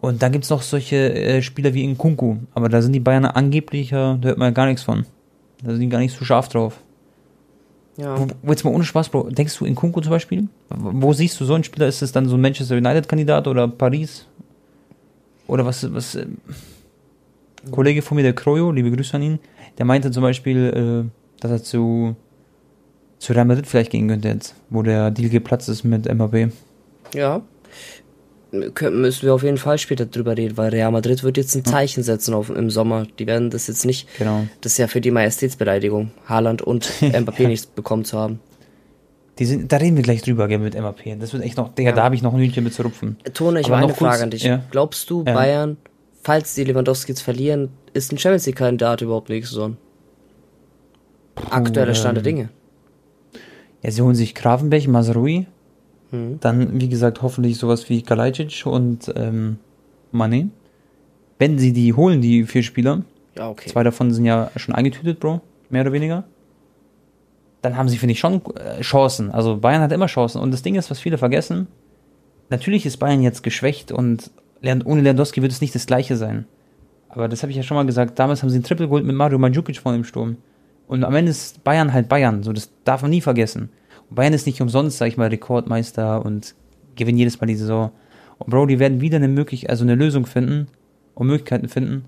[0.00, 3.24] Und dann gibt es noch solche äh, Spieler wie Nkunku, aber da sind die Bayern
[3.24, 5.06] angeblich, äh, da hört man ja gar nichts von.
[5.62, 6.80] Da sind die gar nicht so scharf drauf.
[7.96, 8.18] Ja.
[8.42, 10.48] Wo, jetzt mal ohne Spaß, Bro, denkst du in Kunku zum Beispiel?
[10.68, 11.88] Wo siehst du so einen Spieler?
[11.88, 14.26] Ist es dann so ein Manchester United-Kandidat oder Paris?
[15.46, 16.26] Oder was, was, äh,
[17.70, 19.38] Kollege von mir, der Krojo, liebe Grüße an ihn,
[19.78, 22.16] der meinte zum Beispiel, äh, dass er zu,
[23.18, 26.52] zu Real Madrid vielleicht gehen könnte jetzt, wo der Deal geplatzt ist mit MAP.
[27.14, 27.42] Ja,
[28.52, 32.02] müssen wir auf jeden Fall später drüber reden, weil Real Madrid wird jetzt ein Zeichen
[32.02, 33.06] setzen auf, im Sommer.
[33.18, 34.46] Die werden das jetzt nicht, genau.
[34.60, 38.40] das ist ja für die Majestätsbeleidigung, Haaland und Mbappé nichts bekommen zu haben.
[39.38, 41.18] Die sind, da reden wir gleich drüber, gell, mit Mbappé.
[41.18, 41.96] Das wird echt noch, Digga, ja.
[41.96, 43.16] da habe ich noch ein Hühnchen mit zu rupfen.
[43.34, 44.44] Tone, ich habe eine Frage an dich.
[44.44, 44.62] Ja.
[44.70, 45.34] Glaubst du, ja.
[45.34, 45.76] Bayern,
[46.22, 49.76] falls die Lewandowski jetzt verlieren, ist ein Champions League-Kandidat überhaupt nächste Saison?
[51.50, 52.48] Aktueller Stand der ähm, Dinge.
[53.82, 55.46] Ja, sie holen sich Grafenberg, Masrui,
[56.10, 56.38] Mhm.
[56.40, 59.58] Dann, wie gesagt, hoffentlich sowas wie Kalajdzic und ähm,
[60.12, 60.50] Mane.
[61.38, 63.02] Wenn sie die holen, die vier Spieler,
[63.36, 63.68] ja, okay.
[63.68, 66.24] zwei davon sind ja schon eingetütet, Bro, mehr oder weniger,
[67.62, 69.30] dann haben sie, finde ich, schon äh, Chancen.
[69.30, 70.40] Also Bayern hat immer Chancen.
[70.40, 71.66] Und das Ding ist, was viele vergessen,
[72.48, 74.30] natürlich ist Bayern jetzt geschwächt und
[74.84, 76.46] ohne Lewandowski wird es nicht das gleiche sein.
[77.08, 79.14] Aber das habe ich ja schon mal gesagt, damals haben sie ein Triple geholt mit
[79.14, 80.38] Mario Mandzukic vor dem Sturm.
[80.86, 83.70] Und am Ende ist Bayern halt Bayern, so das darf man nie vergessen.
[84.10, 86.54] Bayern ist nicht umsonst, sag ich mal, Rekordmeister und
[86.96, 87.90] gewinnen jedes Mal die Saison.
[88.38, 90.68] Und Bro, die werden wieder eine Möglichkeit, also eine Lösung finden
[91.14, 92.04] und Möglichkeiten finden,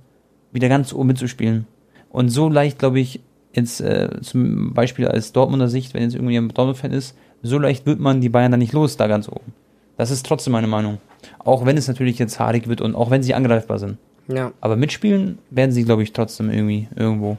[0.52, 1.66] wieder ganz oben mitzuspielen.
[2.10, 3.20] Und so leicht, glaube ich,
[3.52, 7.86] jetzt äh, zum Beispiel als Dortmunder Sicht, wenn jetzt irgendwie ein Dortmund-Fan ist, so leicht
[7.86, 9.52] wird man die Bayern dann nicht los, da ganz oben.
[9.96, 10.98] Das ist trotzdem meine Meinung.
[11.38, 13.98] Auch wenn es natürlich jetzt haarig wird und auch wenn sie angreifbar sind.
[14.28, 14.52] Ja.
[14.60, 17.38] Aber mitspielen werden sie, glaube ich, trotzdem irgendwie irgendwo.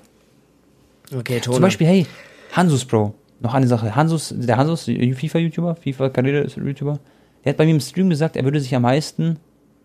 [1.15, 1.55] Okay, Tone.
[1.55, 2.07] Zum Beispiel, hey,
[2.53, 3.95] Hansus Bro noch eine Sache.
[3.95, 6.99] Hansus, der Hansus, FIFA-YouTuber, FIFA-Karriere-YouTuber,
[7.45, 9.37] Der hat bei mir im Stream gesagt, er würde sich am meisten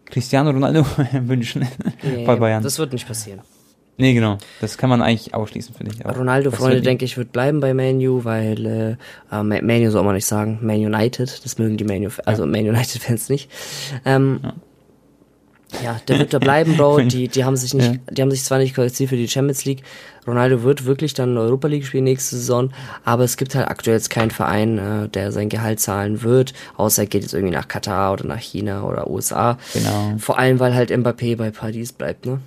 [0.06, 1.66] Cristiano Ronaldo wünschen
[2.02, 2.62] Nee, bei Bayern.
[2.62, 3.40] Das wird nicht passieren.
[3.96, 4.38] nee, genau.
[4.60, 6.04] Das kann man eigentlich ausschließen, finde ich.
[6.04, 8.90] Aber Ronaldo, Freunde, denke ich, wird bleiben bei Manu, weil äh,
[9.34, 12.68] äh, Ma- Manu soll man nicht sagen, Man United, das mögen die Manu, also Man
[12.68, 13.50] United Fans nicht.
[14.04, 14.52] Ähm, ja.
[16.08, 17.00] Der wird da bleiben, Bro.
[17.00, 17.98] Die, die haben sich nicht, Ja.
[18.10, 19.82] die haben sich zwar nicht qualifiziert für die Champions League.
[20.26, 22.70] Ronaldo wird wirklich dann Europa League spielen nächste Saison,
[23.04, 27.02] aber es gibt halt aktuell jetzt keinen Verein, äh, der sein Gehalt zahlen wird, außer
[27.02, 29.58] er geht jetzt irgendwie nach Katar oder nach China oder USA.
[29.74, 30.14] Genau.
[30.18, 32.40] Vor allem, weil halt Mbappé bei Paris bleibt, ne?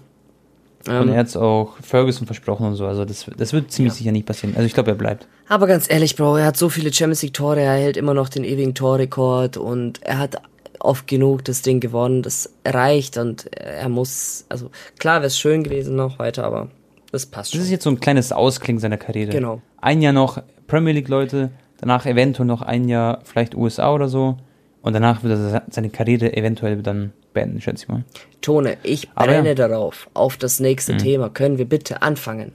[0.87, 2.85] Und Ähm, er hat es auch Ferguson versprochen und so.
[2.87, 4.55] Also das, das wird ziemlich sicher nicht passieren.
[4.55, 5.27] Also ich glaube, er bleibt.
[5.49, 8.29] Aber ganz ehrlich, Bro, er hat so viele Champions League Tore, er hält immer noch
[8.29, 10.41] den ewigen Torrekord und er hat
[10.79, 15.63] oft genug das Ding gewonnen, das reicht und er muss, also klar wäre es schön
[15.63, 16.69] gewesen noch weiter, aber
[17.11, 17.71] das passt Das ist schon.
[17.73, 19.31] jetzt so ein kleines Ausklingen seiner Karriere.
[19.31, 19.61] Genau.
[19.81, 24.37] Ein Jahr noch Premier League Leute, danach eventuell noch ein Jahr vielleicht USA oder so.
[24.81, 28.03] Und danach wird er seine Karriere eventuell dann beenden, schätze ich mal.
[28.41, 29.53] Tone, ich brenne ja.
[29.53, 29.57] Mhm.
[29.57, 31.29] darauf, auf das nächste Thema.
[31.29, 32.53] Können wir bitte anfangen?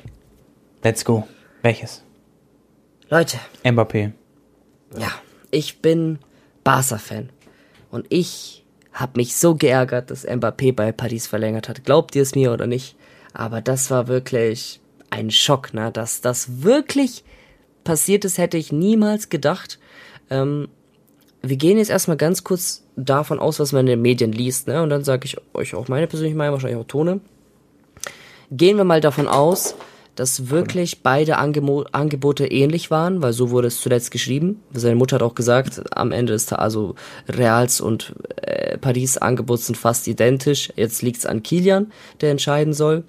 [0.83, 1.27] Let's go.
[1.63, 2.03] Welches?
[3.11, 4.13] Leute, Mbappé.
[4.99, 5.09] ja,
[5.51, 6.19] ich bin
[6.65, 7.29] Barca-Fan
[7.93, 11.85] und ich habe mich so geärgert, dass Mbappé bei Paris verlängert hat.
[11.85, 12.97] Glaubt ihr es mir oder nicht?
[13.33, 15.93] Aber das war wirklich ein Schock, ne?
[15.93, 17.23] Dass das wirklich
[17.85, 19.79] passiert ist, hätte ich niemals gedacht.
[20.31, 20.69] Ähm,
[21.43, 24.83] wir gehen jetzt erstmal ganz kurz davon aus, was man in den Medien liest, ne?
[24.83, 27.21] Und dann sage ich euch auch meine persönliche Meinung, wahrscheinlich auch Tone.
[28.51, 29.75] Gehen wir mal davon aus,
[30.15, 34.63] dass wirklich beide Angemo Angebote ähnlich waren, weil so wurde es zuletzt geschrieben.
[34.73, 36.95] Seine Mutter hat auch gesagt, am Ende ist also
[37.29, 40.73] Reals und äh, Paris Angebot sind fast identisch.
[40.77, 43.05] Jetzt liegt's an Kilian, der entscheiden soll.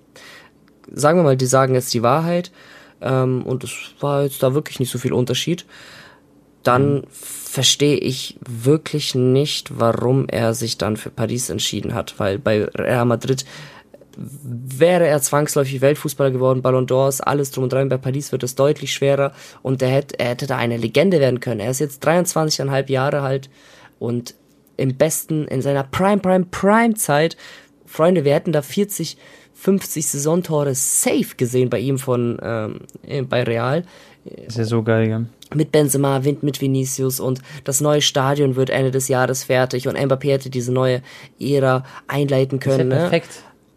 [0.91, 2.51] Sagen wir mal, die sagen jetzt die Wahrheit.
[3.01, 5.65] Ähm, und es war jetzt da wirklich nicht so viel Unterschied
[6.63, 12.63] dann verstehe ich wirklich nicht, warum er sich dann für Paris entschieden hat, weil bei
[12.63, 13.45] Real Madrid
[14.17, 17.89] wäre er zwangsläufig Weltfußballer geworden, Ballon d'Ors, alles drum und dran.
[17.89, 21.39] Bei Paris wird es deutlich schwerer und er hätte, er hätte da eine Legende werden
[21.39, 21.59] können.
[21.59, 23.49] Er ist jetzt 23,5 Jahre alt
[23.99, 24.35] und
[24.77, 27.37] im besten, in seiner Prime, Prime, Prime Zeit,
[27.85, 29.17] Freunde, wir hätten da 40,
[29.53, 33.83] 50 Saisontore safe gesehen bei ihm von, ähm, äh, bei Real
[34.25, 35.25] Ist ja so geil, gell?
[35.53, 39.97] mit Benzema, Wind mit Vinicius und das neue Stadion wird Ende des Jahres fertig und
[39.97, 41.01] Mbappé hätte diese neue
[41.39, 42.89] Ära einleiten Ist ja können.
[42.89, 43.21] ne?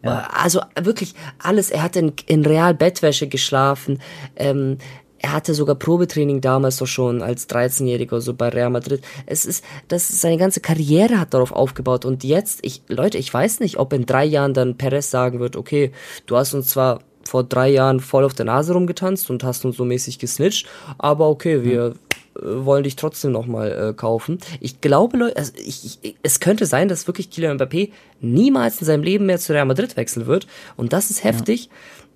[0.03, 0.27] Ja.
[0.31, 1.71] Also wirklich alles.
[1.71, 3.99] Er hat in, in Real Bettwäsche geschlafen.
[4.35, 4.77] Ähm,
[5.19, 9.01] er hatte sogar Probetraining damals doch schon als 13-Jähriger so bei Real Madrid.
[9.25, 13.33] Es ist, das ist seine ganze Karriere hat darauf aufgebaut und jetzt, ich, Leute, ich
[13.33, 15.91] weiß nicht, ob in drei Jahren dann Perez sagen wird, okay,
[16.27, 19.77] du hast uns zwar vor drei Jahren voll auf der Nase rumgetanzt und hast uns
[19.77, 21.93] so mäßig gesnitcht, aber okay, wir äh,
[22.41, 24.39] wollen dich trotzdem nochmal äh, kaufen.
[24.59, 28.85] Ich glaube, Leute, also ich, ich, es könnte sein, dass wirklich Kylian Mbappé niemals in
[28.87, 30.47] seinem Leben mehr zu Real Madrid wechseln wird.
[30.75, 31.69] Und das ist heftig,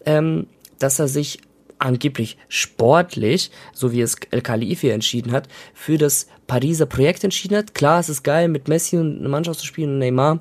[0.06, 0.48] ähm,
[0.80, 1.40] dass er sich
[1.80, 7.74] angeblich sportlich, so wie es El Khalifi entschieden hat, für das Pariser Projekt entschieden hat.
[7.74, 10.40] Klar, es ist geil, mit Messi und einer Mannschaft zu spielen und Neymar.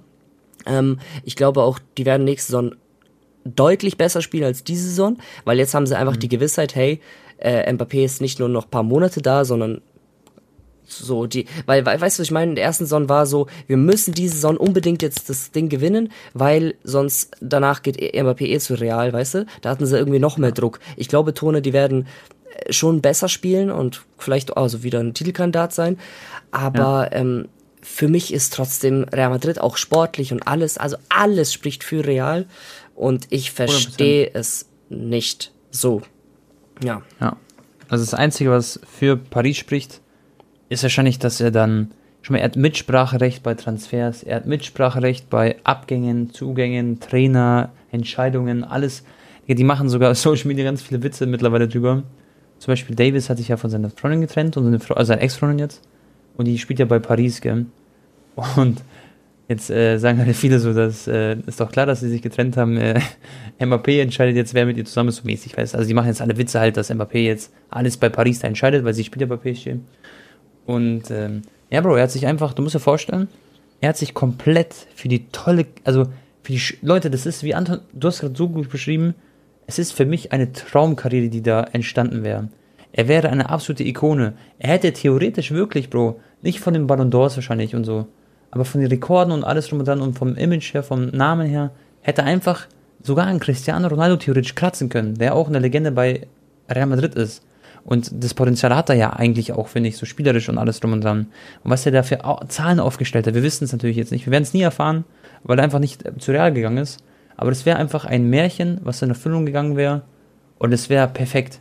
[0.66, 2.74] Ähm, ich glaube auch, die werden nächste Saison
[3.44, 7.00] deutlich besser spielen als diese Saison, weil jetzt haben sie einfach die Gewissheit, hey,
[7.40, 9.80] äh, Mbappé ist nicht nur noch ein paar Monate da, sondern
[10.92, 13.76] so die, weil, weil weißt du, ich meine, in der ersten Saison war so, wir
[13.76, 18.74] müssen diese Saison unbedingt jetzt das Ding gewinnen, weil sonst danach geht Mbappé eh zu
[18.74, 19.46] Real, weißt du?
[19.62, 20.80] Da hatten sie irgendwie noch mehr Druck.
[20.96, 22.06] Ich glaube, Tone, die werden
[22.66, 25.98] äh, schon besser spielen und vielleicht also wieder ein Titelkandidat sein,
[26.50, 27.48] aber ähm,
[27.82, 32.46] für mich ist trotzdem Real Madrid auch sportlich und alles, also alles spricht für Real
[32.94, 36.02] und ich verstehe es nicht so.
[36.82, 37.02] Ja.
[37.20, 37.36] Ja.
[37.88, 40.00] Also das Einzige, was für Paris spricht,
[40.68, 41.90] ist wahrscheinlich, dass er dann
[42.22, 48.64] schon mal, er hat Mitspracherecht bei Transfers, er hat Mitspracherecht bei Abgängen, Zugängen, Trainer, Entscheidungen,
[48.64, 49.04] alles.
[49.48, 52.04] Die machen sogar Social Media ganz viele Witze mittlerweile drüber.
[52.58, 55.22] Zum Beispiel Davis hat sich ja von seiner Freundin getrennt und seine Frau, also seine
[55.22, 55.82] Ex-Freundin jetzt.
[56.36, 57.66] Und die spielt ja bei Paris, gell?
[58.56, 58.82] Und
[59.50, 62.56] jetzt äh, sagen halt viele so, dass äh, ist doch klar, dass sie sich getrennt
[62.56, 62.76] haben.
[62.76, 63.00] Äh,
[63.60, 65.56] Mbappé entscheidet jetzt, wer mit ihr zusammen ist, so mäßig.
[65.56, 65.74] Weißt?
[65.74, 68.84] Also die machen jetzt alle Witze halt, dass Mbappé jetzt alles bei Paris da entscheidet,
[68.84, 69.74] weil sie spielt ja bei PSG.
[70.66, 73.28] Und ähm, ja, Bro, er hat sich einfach, du musst dir vorstellen,
[73.80, 76.04] er hat sich komplett für die tolle, also
[76.42, 79.14] für die Leute, das ist wie Anton, du hast gerade so gut beschrieben,
[79.66, 82.48] es ist für mich eine Traumkarriere, die da entstanden wäre.
[82.92, 84.34] Er wäre eine absolute Ikone.
[84.58, 88.06] Er hätte theoretisch wirklich, Bro, nicht von den Ballon d'Ors wahrscheinlich und so,
[88.50, 91.46] aber von den Rekorden und alles drum und dran und vom Image her, vom Namen
[91.46, 91.70] her,
[92.02, 92.66] hätte einfach
[93.02, 96.26] sogar ein Cristiano Ronaldo theoretisch kratzen können, der auch eine Legende bei
[96.68, 97.42] Real Madrid ist.
[97.84, 100.92] Und das Potenzial hat er ja eigentlich auch, finde ich, so spielerisch und alles drum
[100.92, 101.28] und dran.
[101.64, 104.26] Und was er da für Zahlen aufgestellt hat, wir wissen es natürlich jetzt nicht.
[104.26, 105.04] Wir werden es nie erfahren,
[105.44, 107.02] weil er einfach nicht zu Real gegangen ist.
[107.36, 110.02] Aber das wäre einfach ein Märchen, was in Erfüllung gegangen wäre.
[110.58, 111.58] Und es wäre perfekt.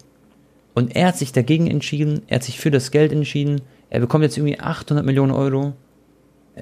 [0.73, 3.61] Und er hat sich dagegen entschieden, er hat sich für das Geld entschieden.
[3.89, 5.73] Er bekommt jetzt irgendwie 800 Millionen Euro.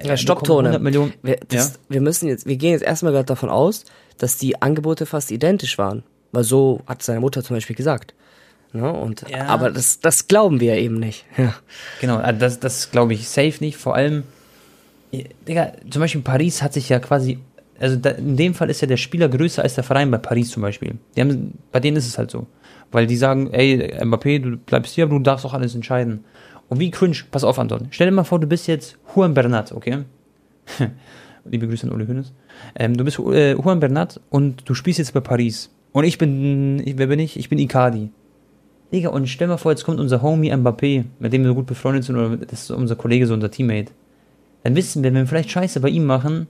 [0.02, 0.82] Ja, Stopptone.
[1.22, 1.78] Wir, das, ja?
[1.88, 3.84] wir müssen jetzt, wir gehen jetzt erstmal gerade davon aus,
[4.18, 6.02] dass die Angebote fast identisch waren.
[6.32, 8.14] Weil so hat seine Mutter zum Beispiel gesagt.
[8.72, 8.92] Ne?
[8.92, 9.46] Und, ja.
[9.46, 11.24] Aber das, das glauben wir eben nicht.
[11.36, 11.54] Ja.
[12.00, 13.76] Genau, also das, das glaube ich safe nicht.
[13.76, 14.24] Vor allem,
[15.12, 17.38] Digga, zum Beispiel Paris hat sich ja quasi,
[17.80, 20.50] also da, in dem Fall ist ja der Spieler größer als der Verein bei Paris
[20.50, 20.96] zum Beispiel.
[21.16, 22.46] Die haben, bei denen ist es halt so.
[22.90, 26.24] Weil die sagen, ey, Mbappé, du bleibst hier, aber du darfst auch alles entscheiden.
[26.68, 27.88] Und wie cringe, pass auf, Anton.
[27.90, 30.04] Stell dir mal vor, du bist jetzt Juan Bernat, okay?
[31.44, 32.32] Liebe Grüße an Uli Hönes.
[32.74, 35.70] Ähm, du bist äh, Juan Bernat und du spielst jetzt bei Paris.
[35.92, 37.38] Und ich bin, wer bin ich?
[37.38, 38.10] Ich bin Icardi.
[38.92, 41.66] Digga, und stell mal vor, jetzt kommt unser Homie Mbappé, mit dem wir so gut
[41.66, 43.92] befreundet sind, oder das ist unser Kollege, so unser Teammate.
[44.62, 46.46] Dann wissen wir, wenn wir vielleicht Scheiße bei ihm machen,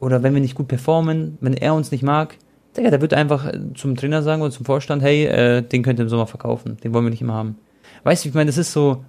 [0.00, 2.36] oder wenn wir nicht gut performen, wenn er uns nicht mag,
[2.76, 6.04] Digga, der wird einfach zum Trainer sagen oder zum Vorstand, hey, äh, den könnt ihr
[6.04, 7.58] im Sommer verkaufen, den wollen wir nicht immer haben.
[8.04, 9.04] Weißt du, ich meine, das ist so,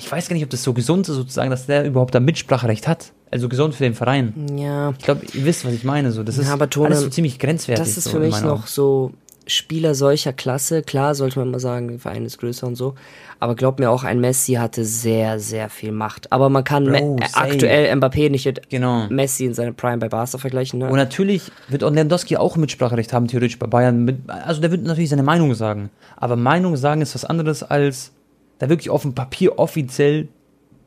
[0.00, 2.88] ich weiß gar nicht, ob das so gesund ist, sozusagen, dass der überhaupt da Mitspracherecht
[2.88, 3.12] hat.
[3.30, 4.34] Also gesund für den Verein.
[4.56, 4.90] Ja.
[4.98, 6.10] Ich glaube, ihr wisst, was ich meine.
[6.10, 7.84] So, das ist ja, aber Tone, alles so ziemlich grenzwertig.
[7.84, 9.12] Das ist so für mich noch so
[9.46, 10.82] Spieler solcher Klasse.
[10.82, 12.94] Klar, sollte man mal sagen, der Verein ist größer und so.
[13.38, 16.32] Aber glaubt mir auch, ein Messi hatte sehr, sehr viel Macht.
[16.32, 19.06] Aber man kann Bro, aktuell Mbappé nicht mit genau.
[19.08, 20.80] Messi in seinem Prime bei Barca vergleichen.
[20.80, 20.88] Ne?
[20.88, 24.22] Und natürlich wird auch Lewandowski auch Mitspracherecht haben, theoretisch bei Bayern.
[24.26, 25.90] Also der wird natürlich seine Meinung sagen.
[26.16, 28.12] Aber Meinung sagen ist was anderes als
[28.60, 30.28] da wirklich auf dem Papier offiziell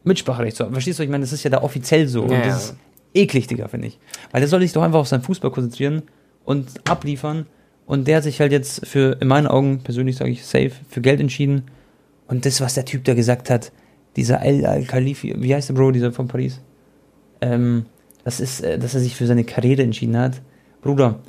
[0.03, 0.73] Mitspracherecht zu haben.
[0.73, 1.03] Verstehst du?
[1.03, 2.27] Ich meine, das ist ja da offiziell so.
[2.27, 2.75] Ja, und das ist
[3.13, 3.99] eklig, Digga, finde ich.
[4.31, 6.03] Weil der soll sich doch einfach auf seinen Fußball konzentrieren
[6.45, 7.47] und abliefern.
[7.85, 11.01] Und der hat sich halt jetzt für, in meinen Augen, persönlich sage ich, safe, für
[11.01, 11.63] Geld entschieden.
[12.27, 13.71] Und das, was der Typ da gesagt hat,
[14.15, 16.61] dieser El Al-Khalifi, wie heißt der Bro, dieser von Paris?
[17.41, 17.87] Ähm,
[18.23, 20.41] das ist, äh, dass er sich für seine Karriere entschieden hat.
[20.81, 21.19] Bruder,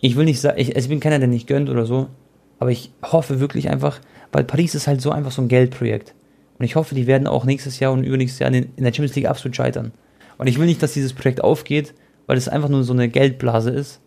[0.00, 2.08] ich will nicht sagen, ich, also ich bin keiner, der nicht gönnt oder so,
[2.58, 4.00] aber ich hoffe wirklich einfach,
[4.36, 6.12] weil Paris ist halt so einfach so ein Geldprojekt.
[6.58, 9.24] Und ich hoffe, die werden auch nächstes Jahr und übernächstes Jahr in der Champions League
[9.24, 9.92] absolut scheitern.
[10.36, 11.94] Und ich will nicht, dass dieses Projekt aufgeht,
[12.26, 13.98] weil es einfach nur so eine Geldblase ist.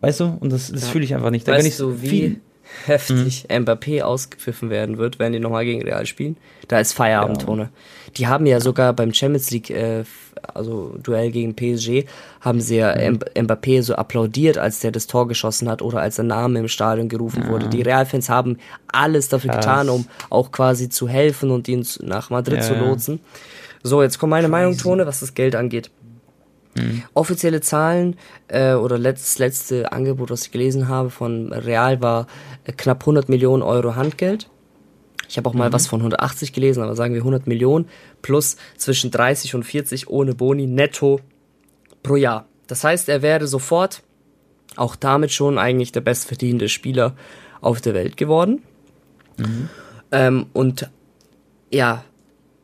[0.00, 0.38] Weißt du?
[0.40, 0.88] Und das, das ja.
[0.88, 1.46] fühle ich einfach nicht.
[1.46, 2.40] Da weißt du, wie viel
[2.86, 3.64] heftig mhm.
[3.64, 6.38] Mbappé ausgepfiffen werden wird, wenn die nochmal gegen Real spielen?
[6.68, 7.68] Da ist Feierabend, ja.
[8.16, 10.04] Die haben ja sogar beim Champions League, äh,
[10.54, 12.06] also Duell gegen PSG,
[12.40, 13.20] haben sie ja mhm.
[13.34, 17.08] Mbappé so applaudiert, als der das Tor geschossen hat oder als der Name im Stadion
[17.08, 17.48] gerufen ja.
[17.48, 17.68] wurde.
[17.68, 19.64] Die Real-Fans haben alles dafür Krass.
[19.64, 23.20] getan, um auch quasi zu helfen und ihn nach Madrid ja, zu lotsen.
[23.82, 24.50] So, jetzt kommt meine Crazy.
[24.50, 25.90] Meinung, Tone, was das Geld angeht.
[26.76, 27.02] Mhm.
[27.14, 28.16] Offizielle Zahlen
[28.48, 32.26] äh, oder das letzte Angebot, was ich gelesen habe von Real, war
[32.64, 34.48] äh, knapp 100 Millionen Euro Handgeld.
[35.28, 35.72] Ich habe auch mal mhm.
[35.72, 37.88] was von 180 gelesen, aber sagen wir 100 Millionen
[38.22, 41.20] plus zwischen 30 und 40 ohne Boni netto
[42.02, 42.46] pro Jahr.
[42.66, 44.02] Das heißt, er wäre sofort
[44.76, 47.14] auch damit schon eigentlich der bestverdienende Spieler
[47.60, 48.62] auf der Welt geworden.
[49.36, 49.68] Mhm.
[50.12, 50.90] Ähm, und
[51.70, 52.04] ja,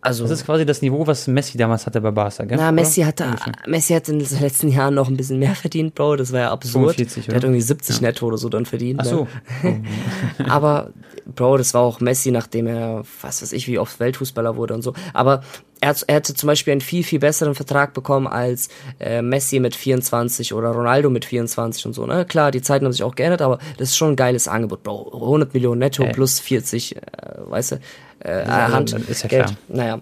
[0.02, 2.56] also, das ist quasi das Niveau, was Messi damals hatte bei Barca, gell?
[2.56, 3.34] Na, Messi hatte,
[3.66, 6.16] Messi hat in den letzten Jahren noch ein bisschen mehr verdient, Bro.
[6.16, 6.96] Das war ja absurd.
[6.96, 8.02] 45, Der hat irgendwie 70 ja.
[8.02, 9.00] netto oder so dann verdient.
[9.02, 9.28] Ach so.
[9.62, 9.82] Ne?
[10.48, 10.90] Aber,
[11.26, 14.80] Bro, das war auch Messi, nachdem er, was weiß ich, wie oft Weltfußballer wurde und
[14.80, 14.94] so.
[15.12, 15.42] Aber
[15.82, 19.76] er, er hätte zum Beispiel einen viel, viel besseren Vertrag bekommen als äh, Messi mit
[19.76, 22.06] 24 oder Ronaldo mit 24 und so.
[22.06, 22.24] Ne?
[22.24, 25.10] Klar, die Zeiten haben sich auch geändert, aber das ist schon ein geiles Angebot, Bro.
[25.12, 26.12] 100 Millionen netto äh.
[26.12, 27.00] plus 40, äh,
[27.48, 27.80] weißt du
[28.24, 29.46] äh, ja, Hand, ist ja Geld.
[29.46, 29.58] Klar.
[29.68, 30.00] Naja.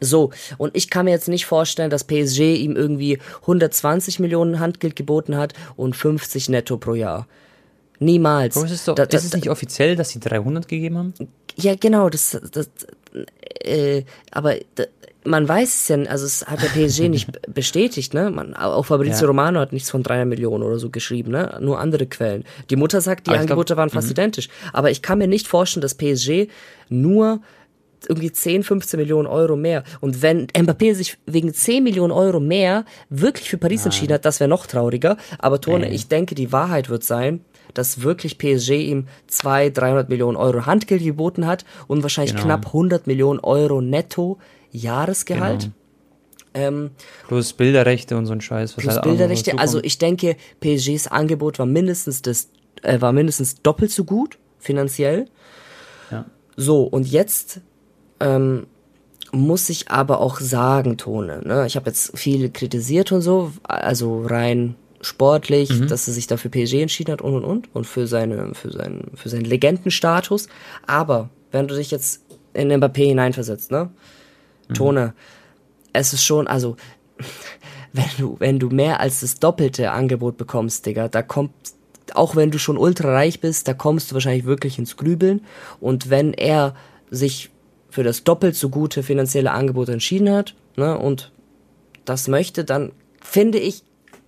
[0.00, 4.96] So, und ich kann mir jetzt nicht vorstellen, dass PSG ihm irgendwie 120 Millionen Handgeld
[4.96, 7.26] geboten hat und 50 netto pro Jahr.
[7.98, 8.56] Niemals.
[8.56, 11.14] Aber ist es, doch, da, da, ist es nicht offiziell, dass sie 300 gegeben haben?
[11.56, 12.70] Ja, genau, das, das
[13.62, 14.56] äh, aber
[15.24, 18.30] man weiß es ja, also es hat der PSG nicht bestätigt, ne?
[18.30, 19.26] Man, auch Fabrizio ja.
[19.26, 21.58] Romano hat nichts von 300 Millionen oder so geschrieben, ne?
[21.60, 22.44] Nur andere Quellen.
[22.70, 24.12] Die Mutter sagt, die Angebote glaub, waren fast -hmm.
[24.12, 24.48] identisch.
[24.72, 26.48] Aber ich kann mir nicht vorstellen, dass PSG
[26.88, 27.40] nur
[28.08, 29.84] irgendwie 10, 15 Millionen Euro mehr.
[30.00, 33.86] Und wenn Mbappé sich wegen 10 Millionen Euro mehr wirklich für Paris Nein.
[33.86, 35.18] entschieden hat, das wäre noch trauriger.
[35.38, 37.44] Aber Tone, ich denke, die Wahrheit wird sein,
[37.74, 42.44] dass wirklich PSG ihm 200, 300 Millionen Euro Handgeld geboten hat und wahrscheinlich genau.
[42.44, 44.38] knapp 100 Millionen Euro netto
[44.72, 45.62] Jahresgehalt.
[45.62, 45.74] Genau.
[46.52, 46.90] Ähm,
[47.28, 48.76] plus Bilderrechte und so ein Scheiß.
[48.76, 49.58] Was plus halt Bilderrechte.
[49.58, 52.48] Also ich denke, PSGs Angebot war mindestens das,
[52.82, 55.26] äh, war mindestens doppelt so gut finanziell.
[56.10, 56.26] Ja.
[56.56, 57.60] So und jetzt
[58.18, 58.66] ähm,
[59.32, 61.40] muss ich aber auch sagen, Tone.
[61.44, 61.66] Ne?
[61.66, 65.88] Ich habe jetzt viel kritisiert und so, also rein sportlich, mhm.
[65.88, 69.12] dass er sich dafür PSG entschieden hat und und und und für seine für seinen
[69.14, 70.48] für seinen Legendenstatus.
[70.86, 72.22] Aber wenn du dich jetzt
[72.52, 73.90] in Mbappé hineinversetzt, ne?
[74.68, 74.74] Mhm.
[74.74, 75.14] Tone,
[75.92, 76.76] es ist schon, also,
[77.92, 81.52] wenn du, wenn du mehr als das doppelte Angebot bekommst, Digga, da kommt,
[82.14, 85.44] auch wenn du schon ultra reich bist, da kommst du wahrscheinlich wirklich ins Grübeln.
[85.80, 86.74] Und wenn er
[87.10, 87.50] sich
[87.88, 91.32] für das doppelt so gute finanzielle Angebot entschieden hat, ne, und
[92.04, 93.82] das möchte, dann finde ich,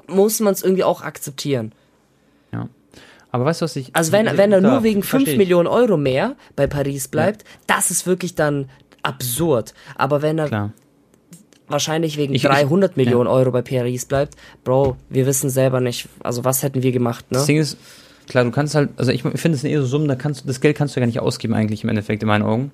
[0.08, 1.72] muss man es irgendwie auch akzeptieren.
[2.52, 2.68] Ja.
[3.30, 3.94] Aber weißt du, was ich.
[3.94, 7.48] Also, wenn, wenn er nur wegen 5 Millionen Euro mehr bei Paris bleibt, ja.
[7.66, 8.68] das ist wirklich dann
[9.02, 9.74] absurd.
[9.96, 10.72] Aber wenn er Klar.
[11.66, 13.32] wahrscheinlich wegen ich, 300 ich, Millionen ja.
[13.34, 17.38] Euro bei Paris bleibt, Bro, wir wissen selber nicht, also was hätten wir gemacht, ne?
[17.38, 17.78] Das Ding ist,
[18.28, 20.60] klar, du kannst halt, also ich finde, es eher so Summen, da kannst du, das
[20.60, 22.70] Geld kannst du ja gar nicht ausgeben, eigentlich im Endeffekt, in meinen Augen.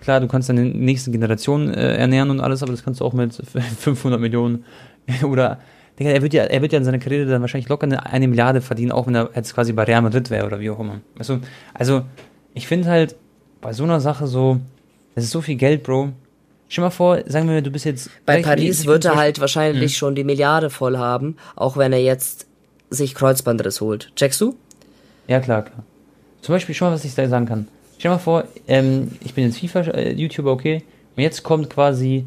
[0.00, 3.12] Klar, du kannst deine nächsten Generationen äh, ernähren und alles, aber das kannst du auch
[3.12, 3.34] mit
[3.78, 4.64] 500 Millionen
[5.24, 5.58] oder
[5.98, 8.28] Digga, er wird ja, er wird ja in seiner Karriere dann wahrscheinlich locker eine, eine
[8.28, 11.00] Milliarde verdienen, auch wenn er jetzt quasi bei Real Madrid wäre oder wie auch immer.
[11.18, 11.40] Also,
[11.74, 12.02] also
[12.54, 13.16] ich finde halt
[13.60, 14.60] bei so einer Sache so,
[15.14, 16.10] das ist so viel Geld, Bro.
[16.68, 18.10] Stell mal vor, sagen wir, du bist jetzt.
[18.26, 19.96] Bei Paris wird er halt wahrscheinlich mhm.
[19.96, 22.46] schon die Milliarde voll haben, auch wenn er jetzt
[22.90, 24.12] sich Kreuzbandriss holt.
[24.16, 24.54] Checkst du?
[25.26, 25.82] Ja, klar, klar.
[26.42, 27.68] Zum Beispiel, schon mal, was ich da sagen kann.
[27.98, 30.82] Stell mal vor, ähm, ich bin jetzt FIFA-YouTuber, äh, okay,
[31.16, 32.26] und jetzt kommt quasi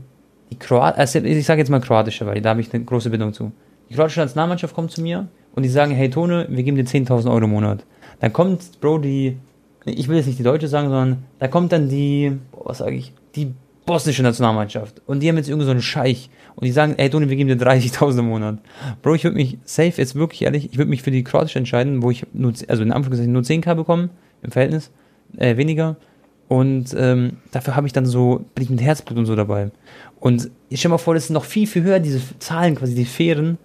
[0.51, 3.33] die Kroat also ich sage jetzt mal kroatische, weil da habe ich eine große Bindung
[3.33, 3.51] zu.
[3.89, 7.29] Die kroatische Nationalmannschaft kommt zu mir und die sagen, hey Tone, wir geben dir 10.000
[7.31, 7.85] Euro im Monat.
[8.19, 9.37] Dann kommt, Bro, die,
[9.85, 13.13] ich will jetzt nicht die Deutsche sagen, sondern da kommt dann die, was sage ich,
[13.35, 13.53] die
[13.85, 17.29] bosnische Nationalmannschaft und die haben jetzt irgendwie so einen Scheich und die sagen, hey Tone,
[17.29, 18.59] wir geben dir 30.000 im Monat.
[19.01, 22.03] Bro, ich würde mich safe, jetzt wirklich ehrlich, ich würde mich für die kroatische entscheiden,
[22.03, 24.11] wo ich nur, also in Anführungszeichen nur 10k bekommen,
[24.43, 24.91] im Verhältnis,
[25.37, 25.97] äh, weniger.
[26.51, 29.71] Und ähm, dafür habe ich dann so, bin ich mit Herzblut und so dabei.
[30.19, 33.05] Und ich stelle mal vor, das sind noch viel, viel höher, diese Zahlen quasi, die
[33.05, 33.57] Fähren.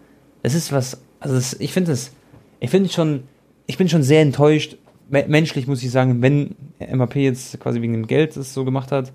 [0.45, 2.13] Es ist was, also das, ich finde es,
[2.61, 3.25] ich finde schon,
[3.67, 4.77] ich bin schon sehr enttäuscht,
[5.09, 9.11] menschlich muss ich sagen, wenn MAP jetzt quasi wegen dem Geld das so gemacht hat,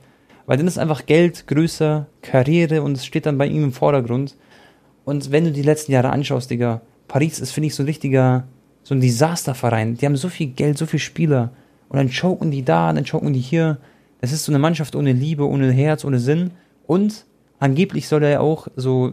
[0.48, 4.36] weil dann ist einfach Geld größer, Karriere und es steht dann bei ihm im Vordergrund.
[5.06, 8.44] Und wenn du die letzten Jahre anschaust, Digga, Paris ist, finde ich, so ein richtiger,
[8.84, 9.96] so ein Desasterverein.
[9.96, 11.52] Die haben so viel Geld, so viele Spieler.
[11.92, 13.78] Und dann choken die da, dann choken die hier.
[14.22, 16.52] Das ist so eine Mannschaft ohne Liebe, ohne Herz, ohne Sinn.
[16.88, 17.26] Und
[17.60, 19.12] angeblich soll er ja auch so,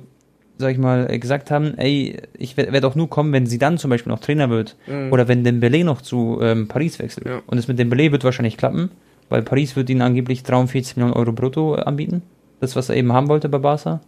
[0.59, 3.91] sag ich mal, gesagt haben, ey, ich werde auch nur kommen, wenn sie dann zum
[3.91, 4.77] Beispiel noch Trainer wird.
[4.87, 5.13] Mhm.
[5.13, 7.27] Oder wenn Dembele noch zu ähm, Paris wechselt.
[7.27, 7.43] Ja.
[7.49, 8.91] Und es mit Dembele wird wahrscheinlich klappen,
[9.29, 12.23] weil Paris wird ihn angeblich 43 Millionen Euro brutto anbieten.
[12.61, 14.01] Das, was er eben haben wollte bei Barca.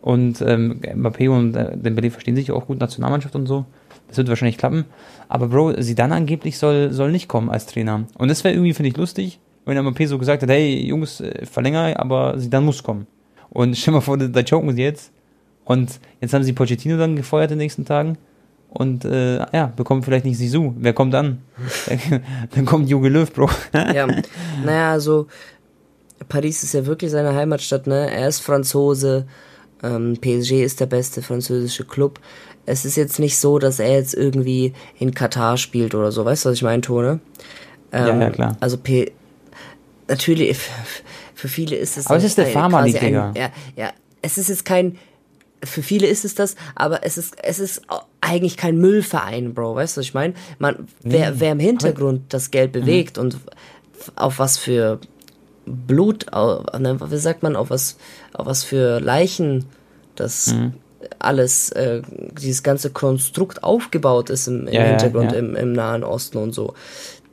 [0.00, 3.66] Und ähm, Mbappé und äh, Dembele verstehen sich auch gut, Nationalmannschaft und so.
[4.08, 4.84] Das wird wahrscheinlich klappen.
[5.28, 8.04] Aber Bro, sie dann angeblich soll, soll nicht kommen als Trainer.
[8.16, 11.44] Und das wäre irgendwie, finde ich, lustig, wenn Mbappé so gesagt hat, hey, Jungs, äh,
[11.44, 13.06] verlängere, aber sie dann muss kommen.
[13.50, 15.12] Und stell mal vor, da choken sie jetzt.
[15.64, 18.18] Und jetzt haben sie Pochettino dann gefeuert in den nächsten Tagen.
[18.68, 20.74] Und äh, ja, bekommen vielleicht nicht Sisu.
[20.76, 21.42] Wer kommt dann?
[22.54, 23.48] dann kommt Jogi Löw, Bro.
[23.72, 24.06] ja,
[24.64, 25.26] naja, also
[26.28, 28.10] Paris ist ja wirklich seine Heimatstadt, ne?
[28.10, 29.26] Er ist Franzose.
[29.82, 32.20] Ähm, PSG ist der beste französische Club.
[32.66, 36.24] Es ist jetzt nicht so, dass er jetzt irgendwie in Katar spielt oder so.
[36.24, 37.20] Weißt du, was ich meine, Tone?
[37.92, 38.56] Ähm, ja, ja, klar.
[38.60, 39.12] Also P
[40.08, 40.58] natürlich
[41.34, 42.06] für viele ist es.
[42.06, 43.32] Aber es ist der Pharma League, Digga.
[43.36, 43.92] Ja, ja,
[44.22, 44.98] es ist jetzt kein.
[45.64, 47.82] Für viele ist es das, aber es ist, es ist
[48.20, 49.74] eigentlich kein Müllverein, Bro.
[49.74, 50.34] Weißt du, was ich meine?
[50.58, 51.36] Man, wer, nee.
[51.40, 52.80] wer im Hintergrund das Geld mhm.
[52.80, 53.22] bewegt mhm.
[53.22, 53.38] und
[54.14, 55.00] auf was für
[55.64, 57.96] Blut, ne, wie sagt man, auf was,
[58.34, 59.64] auf was für Leichen
[60.14, 60.74] das mhm.
[61.18, 62.02] Alles, äh,
[62.32, 65.38] dieses ganze Konstrukt aufgebaut ist im, im ja, Hintergrund, ja.
[65.38, 66.74] Im, Im, Nahen Osten und so.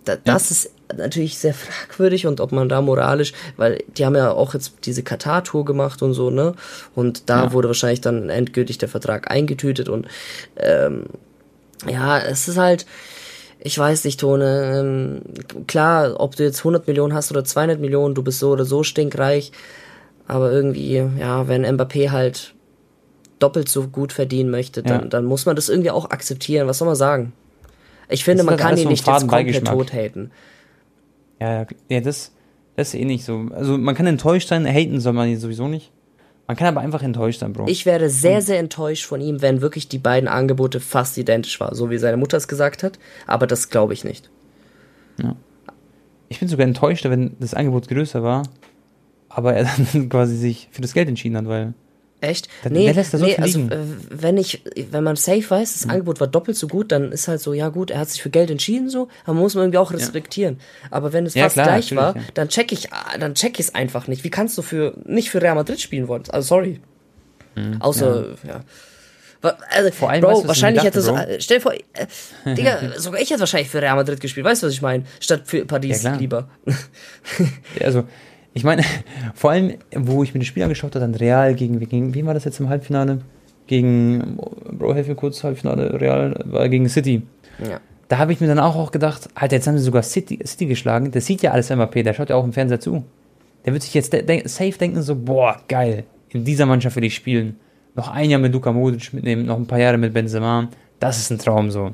[0.06, 4.32] Da, das ist natürlich sehr fragwürdig und ob man da moralisch, weil die haben ja
[4.32, 6.54] auch jetzt diese Katar-Tour gemacht und so, ne?
[6.96, 7.54] Und da ja.
[7.54, 10.08] wurde wahrscheinlich dann endgültig der Vertrag eingetütet und
[10.58, 11.06] ähm,
[11.90, 12.86] ja, es ist halt,
[13.60, 18.16] ich weiß nicht, Tone, ähm, klar, ob du jetzt 100 Millionen hast oder 200 Millionen,
[18.16, 19.52] du bist so oder so stinkreich,
[20.28, 22.54] aber irgendwie, ja, wenn Mbappé halt
[23.44, 25.08] doppelt so gut verdienen möchte, dann, ja.
[25.08, 26.68] dann muss man das irgendwie auch akzeptieren.
[26.68, 27.34] Was soll man sagen?
[28.10, 30.32] Ich finde, man kann ihn nicht jetzt komplett tot haten.
[31.40, 32.32] Ja, ja, das,
[32.76, 33.48] das ist eh nicht so.
[33.54, 35.92] Also man kann enttäuscht sein, haten soll man ihn sowieso nicht.
[36.48, 37.68] Man kann aber einfach enttäuscht sein, Bro.
[37.68, 41.74] Ich wäre sehr, sehr enttäuscht von ihm, wenn wirklich die beiden Angebote fast identisch waren,
[41.76, 43.00] so wie seine Mutter es gesagt hat.
[43.28, 44.30] Aber das glaube ich nicht.
[45.22, 45.36] Ja.
[46.30, 48.44] Ich bin sogar enttäuschter, wenn das Angebot größer war,
[49.30, 51.74] aber er dann quasi sich für das Geld entschieden hat, weil
[52.24, 52.48] Echt?
[52.64, 55.92] Dann, nee, lässt das nee, also, äh, wenn ich, wenn man safe weiß, das mhm.
[55.92, 58.30] Angebot war doppelt so gut, dann ist halt so, ja gut, er hat sich für
[58.30, 60.58] Geld entschieden, so, aber muss man irgendwie auch respektieren.
[60.84, 60.88] Ja.
[60.92, 62.22] Aber wenn es ja, fast klar, gleich war, ja.
[62.34, 62.88] dann check ich,
[63.20, 64.24] dann check ich es einfach nicht.
[64.24, 66.24] Wie kannst du für, nicht für Real Madrid spielen wollen?
[66.30, 66.80] Also sorry.
[67.56, 68.62] Mhm, Außer, ja.
[69.70, 72.08] Also, Vor allem, Bro, weißt, wahrscheinlich hätte so, stell dir vor, äh,
[72.56, 75.04] Digga, sogar ich hätte wahrscheinlich für Real Madrid gespielt, weißt du, was ich meine?
[75.20, 76.48] Statt für Paris ja, lieber.
[76.66, 78.06] ja, also,
[78.54, 78.84] ich meine,
[79.34, 82.34] vor allem, wo ich mir das Spiel angeschaut habe, dann Real gegen, gegen, wie war
[82.34, 83.20] das jetzt im Halbfinale?
[83.68, 84.38] Gegen,
[84.72, 87.24] Bro, helf mir kurz, Halbfinale, Real, war gegen City.
[87.60, 87.80] Ja.
[88.10, 90.66] Da habe ich mir dann auch, auch gedacht, Alter, jetzt haben sie sogar City, City
[90.66, 91.12] geschlagen.
[91.12, 93.04] Das sieht ja alles MAP, der schaut ja auch im Fernseher zu.
[93.66, 97.16] Der wird sich jetzt de safe denken, so, boah, geil, in dieser Mannschaft will ich
[97.16, 97.56] spielen.
[97.96, 100.68] Noch ein Jahr mit Luka Modric mitnehmen, noch ein paar Jahre mit Benzema.
[101.00, 101.86] Das ist ein Traum so.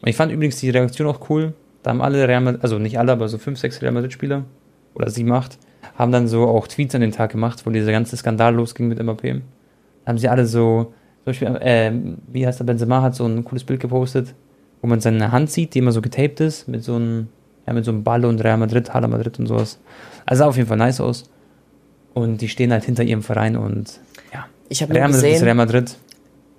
[0.00, 1.54] Und ich fand übrigens die Reaktion auch cool.
[1.82, 4.44] Da haben alle Real Madrid, also nicht alle, aber so fünf, sechs Real Madrid-Spieler
[4.94, 5.58] oder sieben, acht,
[5.96, 9.02] haben dann so auch Tweets an den Tag gemacht, wo dieser ganze Skandal losging mit
[9.02, 9.22] MAP.
[9.22, 9.32] Da
[10.06, 10.92] haben sie alle so,
[11.24, 11.92] zum Beispiel, äh,
[12.32, 14.34] wie heißt der, Benzema hat so ein cooles Bild gepostet,
[14.80, 17.28] wo man seine Hand sieht, die immer so getaped ist, mit so einem,
[17.66, 19.78] ja, mit so einem Ball und Real Madrid, Hala Madrid und sowas.
[20.24, 21.24] Also sah auf jeden Fall nice aus.
[22.14, 24.00] Und die stehen halt hinter ihrem Verein und
[24.32, 24.46] ja.
[24.68, 25.96] Ich habe Real Madrid ist Real Madrid.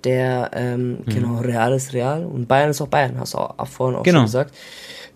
[0.04, 1.04] Der, ähm, mhm.
[1.06, 4.02] genau, Real ist Real und Bayern ist auch Bayern, hast du auch, auch vorhin auch
[4.02, 4.20] genau.
[4.20, 4.54] schon gesagt.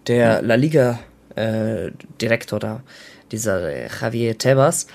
[0.07, 0.99] Der La Liga
[1.37, 1.91] äh,
[2.21, 2.83] Direktor da,
[3.35, 4.87] dieser äh, Javier Tebas,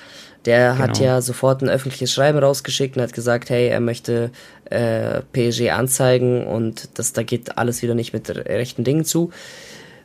[0.45, 0.83] der genau.
[0.83, 4.31] hat ja sofort ein öffentliches Schreiben rausgeschickt und hat gesagt, hey, er möchte
[4.65, 9.31] äh, PSG anzeigen und das, da geht alles wieder nicht mit rechten Dingen zu,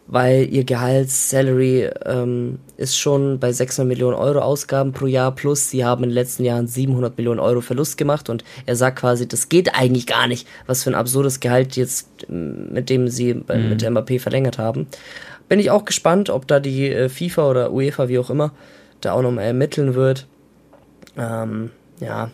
[0.07, 5.85] weil ihr Gehaltssalary ähm, ist schon bei 600 Millionen Euro Ausgaben pro Jahr plus sie
[5.85, 9.49] haben in den letzten Jahren 700 Millionen Euro Verlust gemacht und er sagt quasi, das
[9.49, 13.69] geht eigentlich gar nicht, was für ein absurdes Gehalt jetzt mit dem sie mhm.
[13.69, 14.87] mit der MAP verlängert haben.
[15.49, 18.53] Bin ich auch gespannt, ob da die äh, FIFA oder UEFA, wie auch immer,
[19.01, 20.27] da auch nochmal ermitteln wird.
[21.17, 21.71] Ähm,
[22.01, 22.31] ja.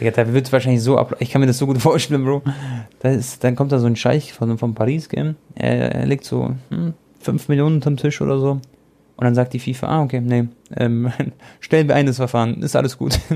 [0.00, 1.16] Ja, da wird es wahrscheinlich so ab.
[1.18, 2.42] Ich kann mir das so gut vorstellen, Bro.
[3.02, 5.34] Ist, dann kommt da so ein Scheich von, von Paris, gell?
[5.54, 8.60] Er, er legt so hm, 5 Millionen unterm Tisch oder so.
[9.20, 10.48] Und dann sagt die FIFA, ah, okay, nee,
[10.78, 11.12] ähm,
[11.60, 13.18] stellen wir ein das Verfahren, ist alles gut.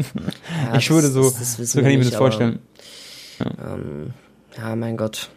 [0.72, 2.60] Ja, ich schwöre, so, das, das so kann ich mir das vorstellen.
[3.38, 3.74] Ja.
[3.74, 4.14] Ähm,
[4.56, 5.28] ja, mein Gott.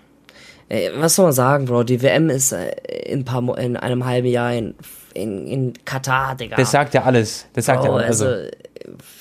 [0.70, 1.84] Ey, was soll man sagen, Bro?
[1.84, 2.72] Die WM ist äh,
[3.06, 4.76] in, Mo in einem halben Jahr in,
[5.14, 6.58] in, in Katar, Digga.
[6.58, 7.46] Das sagt ja alles.
[7.54, 8.22] Das sagt Bro, ja alles.
[8.22, 8.50] Also,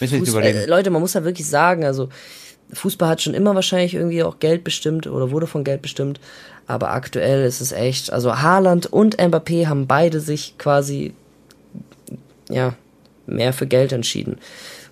[0.01, 2.09] also Fußball, äh, Leute, man muss ja wirklich sagen, also
[2.73, 6.21] Fußball hat schon immer wahrscheinlich irgendwie auch Geld bestimmt oder wurde von Geld bestimmt.
[6.67, 11.15] Aber aktuell ist es echt, also Haaland und Mbappé haben beide sich quasi,
[12.51, 12.75] ja,
[13.27, 14.39] mehr für Geld entschieden.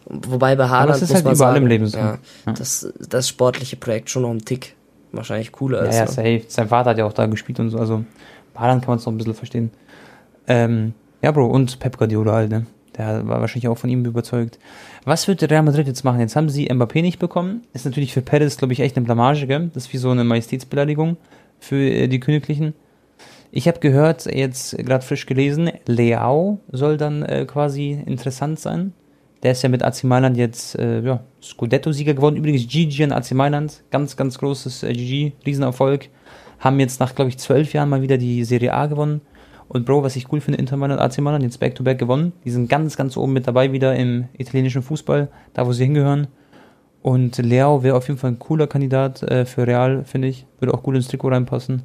[0.06, 1.98] Wobei bei Haaland muss halt man sagen, im Leben so.
[1.98, 2.52] ja, ja.
[2.52, 4.76] Das, das sportliche Projekt schon noch ein Tick
[5.16, 5.94] wahrscheinlich cooler ist.
[5.94, 6.42] Ja, ja, safe.
[6.48, 8.04] Sein Vater hat ja auch da gespielt und so, also
[8.54, 9.70] Haaland kann man es noch ein bisschen verstehen.
[10.46, 12.66] Ähm, ja, Bro, und Pep Guardiola halt, ne?
[12.96, 14.58] Der war wahrscheinlich auch von ihm überzeugt.
[15.04, 16.20] Was wird Real Madrid jetzt machen?
[16.20, 17.62] Jetzt haben sie Mbappé nicht bekommen.
[17.72, 19.70] Ist natürlich für Perez, glaube ich, echt eine Blamage, gell?
[19.74, 21.16] Das ist wie so eine Majestätsbeleidigung
[21.58, 22.74] für äh, die Königlichen.
[23.50, 28.92] Ich habe gehört, jetzt gerade frisch gelesen, Leao soll dann äh, quasi interessant sein.
[29.44, 32.36] Der ist ja mit AC Mailand jetzt äh, ja, Scudetto-Sieger geworden.
[32.36, 36.08] Übrigens Gigi und AC Mailand, ganz, ganz großes äh, Gigi, Riesenerfolg.
[36.58, 39.20] Haben jetzt nach, glaube ich, zwölf Jahren mal wieder die Serie A gewonnen.
[39.68, 42.32] Und Bro, was ich cool finde, Inter Mailand, AC Mailand, jetzt Back-to-Back -back gewonnen.
[42.44, 46.28] Die sind ganz, ganz oben mit dabei wieder im italienischen Fußball, da wo sie hingehören.
[47.02, 50.46] Und Leao wäre auf jeden Fall ein cooler Kandidat äh, für Real, finde ich.
[50.58, 51.82] Würde auch gut ins Trikot reinpassen.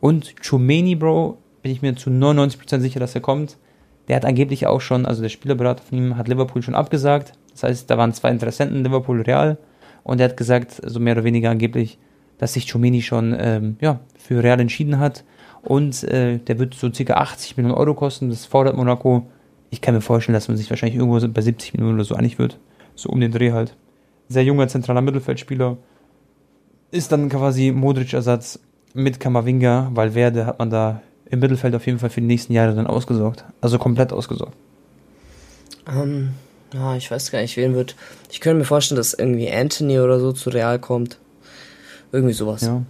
[0.00, 3.58] Und Chumeni, Bro, bin ich mir zu 99% sicher, dass er kommt.
[4.10, 7.34] Der hat angeblich auch schon, also der Spielerberater von ihm hat Liverpool schon abgesagt.
[7.52, 9.56] Das heißt, da waren zwei Interessenten, Liverpool Real.
[10.02, 11.96] Und er hat gesagt, so mehr oder weniger angeblich,
[12.36, 15.22] dass sich Chumeni schon ähm, ja, für Real entschieden hat.
[15.62, 18.30] Und äh, der wird so circa 80 Millionen Euro kosten.
[18.30, 19.28] Das fordert Monaco.
[19.70, 22.36] Ich kann mir vorstellen, dass man sich wahrscheinlich irgendwo bei 70 Millionen oder so einig
[22.40, 22.58] wird.
[22.96, 23.76] So um den Dreh halt
[24.26, 25.76] sehr junger zentraler Mittelfeldspieler.
[26.90, 28.58] Ist dann quasi Modric-Ersatz
[28.92, 31.00] mit Kamavinga, weil Werde hat man da
[31.30, 33.44] im Mittelfeld auf jeden Fall für die nächsten Jahre dann ausgesorgt.
[33.60, 34.54] Also komplett ausgesorgt.
[35.88, 36.30] Ähm,
[36.74, 37.96] ja, ich weiß gar nicht, wen wird.
[38.30, 41.18] Ich könnte mir vorstellen, dass irgendwie Anthony oder so zu Real kommt.
[42.12, 42.62] Irgendwie sowas.
[42.62, 42.82] Ja.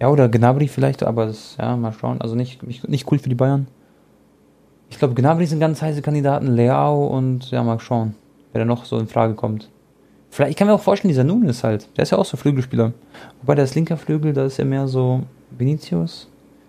[0.00, 2.20] Ja, oder Gnabry vielleicht, aber das, ja, mal schauen.
[2.20, 3.66] Also nicht, nicht, nicht cool für die Bayern.
[4.90, 8.14] Ich glaube, Gnabry sind ganz heiße Kandidaten, Leao und ja, mal schauen,
[8.52, 9.70] wer da noch so in Frage kommt.
[10.30, 11.88] Vielleicht, ich kann mir auch vorstellen, dieser Nunes halt.
[11.96, 12.92] Der ist ja auch so Flügelspieler.
[13.40, 16.28] Wobei der ist linker Flügel, da ist ja mehr so Vinicius.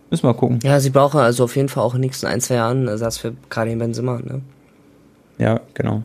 [0.10, 0.60] Müssen wir mal gucken.
[0.64, 3.18] Ja, sie brauchen also auf jeden Fall auch in den nächsten ein, zwei Jahren Ersatz
[3.18, 4.41] für Karim Benzema, ne?
[5.38, 6.03] Ja, genau.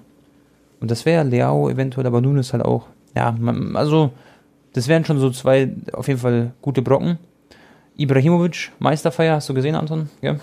[0.80, 2.86] Und das wäre Leao eventuell, aber Nunes halt auch.
[3.14, 3.34] Ja,
[3.74, 4.10] also,
[4.72, 7.18] das wären schon so zwei auf jeden Fall gute Brocken.
[7.96, 10.08] Ibrahimovic, Meisterfeier, hast du gesehen, Anton?
[10.22, 10.36] Ja,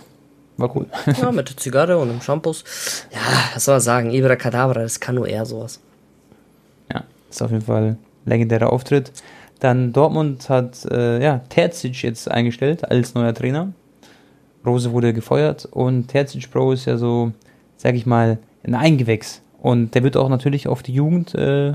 [0.58, 0.86] war cool.
[1.22, 2.64] Ja, mit der Zigarre und dem Shampoos.
[3.12, 3.20] Ja,
[3.54, 4.12] was soll man sagen?
[4.12, 5.80] Ibra Kadabra, das kann nur er sowas.
[7.30, 9.12] ist auf jeden Fall legendärer Auftritt.
[9.60, 13.74] Dann Dortmund hat äh, ja, Terzic jetzt eingestellt als neuer Trainer.
[14.66, 17.32] Rose wurde gefeuert und Terzic Pro ist ja so,
[17.78, 19.42] sag ich mal, ein Eingewächs.
[19.62, 21.74] Und der wird auch natürlich auf die Jugend, äh,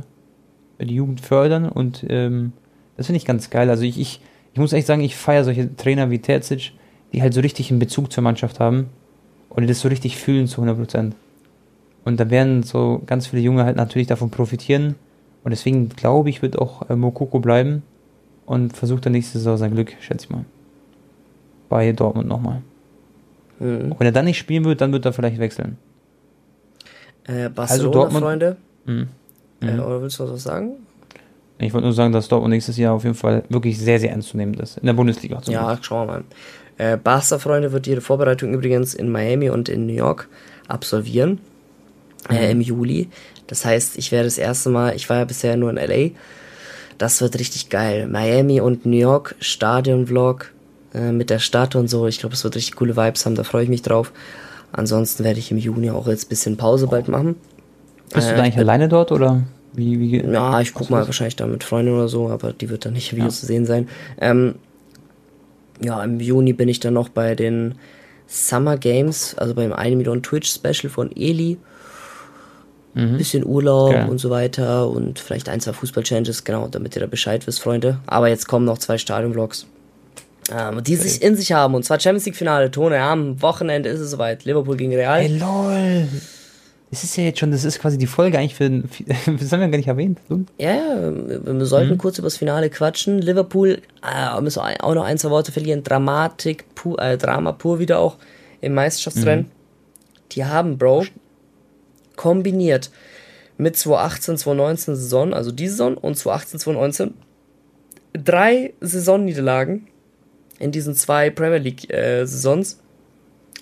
[0.81, 2.53] die Jugend fördern und ähm,
[2.97, 3.71] Das finde ich ganz geil.
[3.71, 4.21] Also ich, ich,
[4.53, 6.73] ich muss echt sagen, ich feiere solche Trainer wie Terzic,
[7.13, 8.89] die halt so richtig einen Bezug zur Mannschaft haben
[9.51, 11.17] und das so richtig fühlen zu 100 Prozent.
[12.05, 14.95] Und da werden so ganz viele Junge halt natürlich davon profitieren.
[15.45, 17.83] Und deswegen glaube ich, wird auch äh, Mokoko bleiben
[18.47, 20.45] und versucht dann nächste Saison sein Glück, schätze ich mal.
[21.69, 22.63] Bei Dortmund nochmal.
[23.59, 23.93] Mhm.
[23.93, 25.77] Und wenn er dann nicht spielen wird, dann wird er vielleicht wechseln.
[27.25, 28.57] Äh, Barcelona, also Dortmund, Freunde.
[28.87, 29.09] Mhm.
[29.61, 29.81] Äh, mhm.
[29.81, 30.73] oder willst du was sagen?
[31.59, 34.31] Ich wollte nur sagen, dass Dortmund nächstes Jahr auf jeden Fall wirklich sehr, sehr ernst
[34.31, 34.79] zu nehmen ist.
[34.79, 35.41] In der Bundesliga.
[35.47, 35.85] Ja, Glück.
[35.85, 36.25] schauen wir mal.
[36.77, 40.29] Äh, Barca-Freunde wird ihre Vorbereitung übrigens in Miami und in New York
[40.67, 41.39] absolvieren.
[42.29, 42.39] Äh, mhm.
[42.39, 43.09] Äh, Im Juli.
[43.47, 46.11] Das heißt, ich werde das erste Mal, ich war ja bisher nur in LA.
[46.99, 48.07] Das wird richtig geil.
[48.07, 50.53] Miami und New York, Stadion-Vlog
[50.95, 52.07] äh, mit der Stadt und so.
[52.07, 54.13] Ich glaube, es wird richtig coole Vibes haben, da freue ich mich drauf.
[54.73, 57.37] Ansonsten werde ich im Juni auch jetzt ein bisschen Pause bald machen.
[58.13, 59.43] Bist du da eigentlich alleine dort oder?
[59.73, 62.85] Wie, wie ja, ich guck mal wahrscheinlich da mit Freunden oder so, aber die wird
[62.85, 63.41] dann nicht Videos ja.
[63.41, 63.89] zu sehen sein.
[64.21, 64.55] Ähm,
[65.83, 67.75] ja, im Juni bin ich dann noch bei den
[68.27, 71.59] Summer Games, also beim 1 Million Twitch Special von Eli.
[72.95, 73.19] Mhm.
[73.19, 74.09] Bisschen Urlaub okay.
[74.09, 77.99] und so weiter und vielleicht ein, zwei Fußball-Challenges, genau, damit ihr da Bescheid wisst, Freunde.
[78.07, 79.67] Aber jetzt kommen noch zwei Stadion-Vlogs,
[80.53, 81.09] ähm, die okay.
[81.09, 81.75] sich in sich haben.
[81.75, 84.45] Und zwar Champions League-Finale, Tone, ja, am Wochenende ist es soweit.
[84.45, 85.21] Liverpool gegen Real.
[85.21, 86.09] Ey, lol.
[86.91, 88.71] Das ist ja jetzt schon, das ist quasi die Folge eigentlich für,
[89.41, 90.21] das haben wir gar nicht erwähnt.
[90.59, 91.13] Ja, ja,
[91.45, 91.99] wir sollten mhm.
[91.99, 93.21] kurz über das Finale quatschen.
[93.21, 95.83] Liverpool, äh, müssen auch noch ein, zwei Worte verlieren.
[95.83, 98.17] Dramatik, pur, äh, Drama pur wieder auch
[98.61, 99.47] im Meisterschaftsrennen.
[99.47, 99.51] Mhm.
[100.31, 101.07] Die haben, Bro,
[102.17, 102.91] kombiniert
[103.57, 107.15] mit 2018, 2019 Saison, also die Saison und 2018, 2019,
[108.13, 109.89] drei Saisonniederlagen
[110.59, 112.81] in diesen zwei Premier League äh, Saisons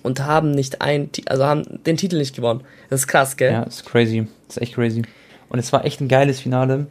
[0.03, 2.61] und haben nicht ein, also haben den Titel nicht gewonnen.
[2.89, 3.51] Das ist krass, gell?
[3.51, 4.27] Ja, ist crazy.
[4.47, 5.03] Das ist echt crazy.
[5.49, 6.87] Und es war echt ein geiles Finale.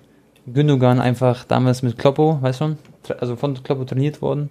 [0.47, 2.79] Gündogan einfach damals mit Kloppo, weißt du schon?
[3.21, 4.51] Also von Kloppo trainiert worden.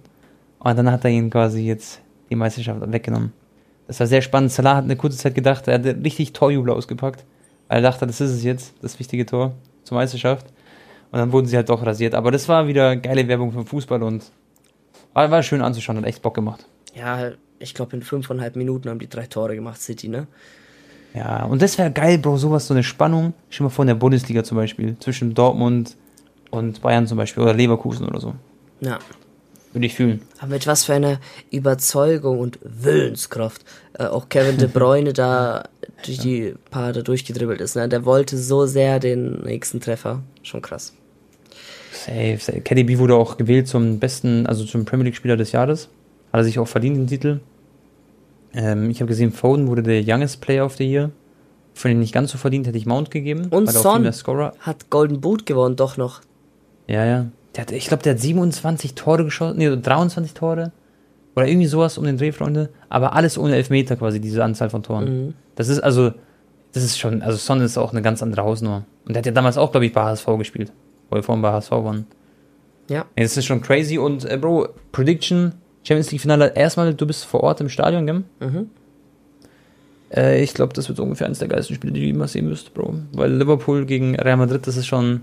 [0.58, 2.00] Und dann hat er ihn quasi jetzt
[2.30, 3.32] die Meisterschaft weggenommen.
[3.92, 4.50] Das war sehr spannend.
[4.50, 7.26] Salah hat eine kurze Zeit gedacht, er hat richtig Torjubel ausgepackt.
[7.68, 9.52] Weil er dachte, das ist es jetzt, das wichtige Tor
[9.84, 10.46] zur Meisterschaft.
[11.10, 12.14] Und dann wurden sie halt doch rasiert.
[12.14, 14.24] Aber das war wieder geile Werbung vom Fußball und
[15.12, 16.64] war, war schön anzuschauen, hat echt Bock gemacht.
[16.94, 20.26] Ja, ich glaube, in fünfeinhalb Minuten haben die drei Tore gemacht, City, ne?
[21.12, 24.42] Ja, und das wäre geil, Bro, sowas, so eine Spannung, schon mal von der Bundesliga
[24.42, 25.98] zum Beispiel, zwischen Dortmund
[26.50, 28.32] und Bayern zum Beispiel oder Leverkusen oder so.
[28.80, 28.98] Ja.
[29.72, 30.20] Würde ich fühlen.
[30.38, 31.18] Aber mit was für einer
[31.50, 33.64] Überzeugung und Willenskraft
[33.98, 35.64] äh, auch Kevin De Bruyne da
[36.04, 36.22] durch ja.
[36.22, 37.76] die Paar da durchgedribbelt ist.
[37.76, 37.88] Ne?
[37.88, 40.22] Der wollte so sehr den nächsten Treffer.
[40.42, 40.94] Schon krass.
[41.92, 42.60] Safe, safe.
[42.60, 45.88] KDB wurde auch gewählt zum besten, also zum Premier League Spieler des Jahres.
[46.32, 47.40] Hat er sich auch verdient, den Titel.
[48.54, 51.10] Ähm, ich habe gesehen, Foden wurde der Youngest Player of the Year.
[51.74, 53.46] Von dem nicht ganz so verdient, hätte ich Mount gegeben.
[53.48, 56.20] Und Son hat Golden Boot gewonnen, doch noch.
[56.86, 57.26] Ja, ja.
[57.54, 60.72] Der hat, ich glaube, der hat 27 Tore geschossen, nee, 23 Tore.
[61.34, 62.70] Oder irgendwie sowas um den Dreh, Freunde.
[62.88, 65.04] Aber alles ohne Elfmeter quasi, diese Anzahl von Toren.
[65.26, 65.34] Mhm.
[65.54, 66.12] Das ist also,
[66.72, 68.84] das ist schon, also Son ist auch eine ganz andere Hausnummer.
[69.06, 70.72] Und der hat ja damals auch, glaube ich, bei HSV gespielt.
[71.08, 72.06] Wo wir vorhin bei HSV waren.
[72.88, 73.06] Ja.
[73.16, 73.98] Nee, das ist schon crazy.
[73.98, 78.24] Und, äh, Bro, Prediction, Champions League Finale, erstmal, du bist vor Ort im Stadion, gell?
[78.40, 78.70] Mhm.
[80.14, 82.74] Äh, ich glaube, das wird ungefähr eines der geilsten Spiele, die du immer sehen wirst,
[82.74, 82.94] Bro.
[83.12, 85.22] Weil Liverpool gegen Real Madrid, das ist schon,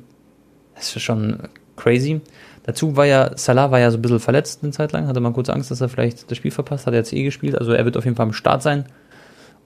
[0.75, 1.37] das ist schon
[1.79, 2.21] crazy.
[2.63, 5.33] Dazu war ja, Salah war ja so ein bisschen verletzt eine Zeit lang, hatte man
[5.33, 7.85] kurz Angst, dass er vielleicht das Spiel verpasst, hat er jetzt eh gespielt, also er
[7.85, 8.85] wird auf jeden Fall am Start sein.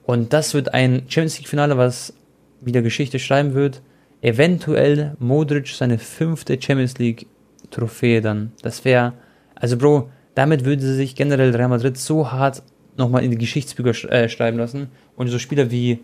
[0.04, 2.14] Und das wird ein Champions League Finale, was
[2.60, 3.82] wieder Geschichte schreiben wird.
[4.20, 7.26] Eventuell Modric seine fünfte Champions League
[7.70, 8.52] Trophäe dann.
[8.62, 9.14] Das wäre,
[9.54, 12.62] also Bro, damit würde sich generell Real Madrid so hart
[12.96, 14.88] nochmal in die Geschichtsbücher sch äh, schreiben lassen.
[15.16, 16.00] Und so Spieler wie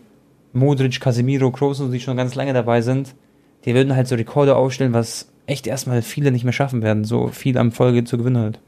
[0.53, 3.15] Modric, Casemiro, Kroos, die schon ganz lange dabei sind,
[3.65, 7.27] die würden halt so Rekorde aufstellen, was echt erstmal viele nicht mehr schaffen werden, so
[7.27, 8.59] viel am Folge zu gewinnen halt.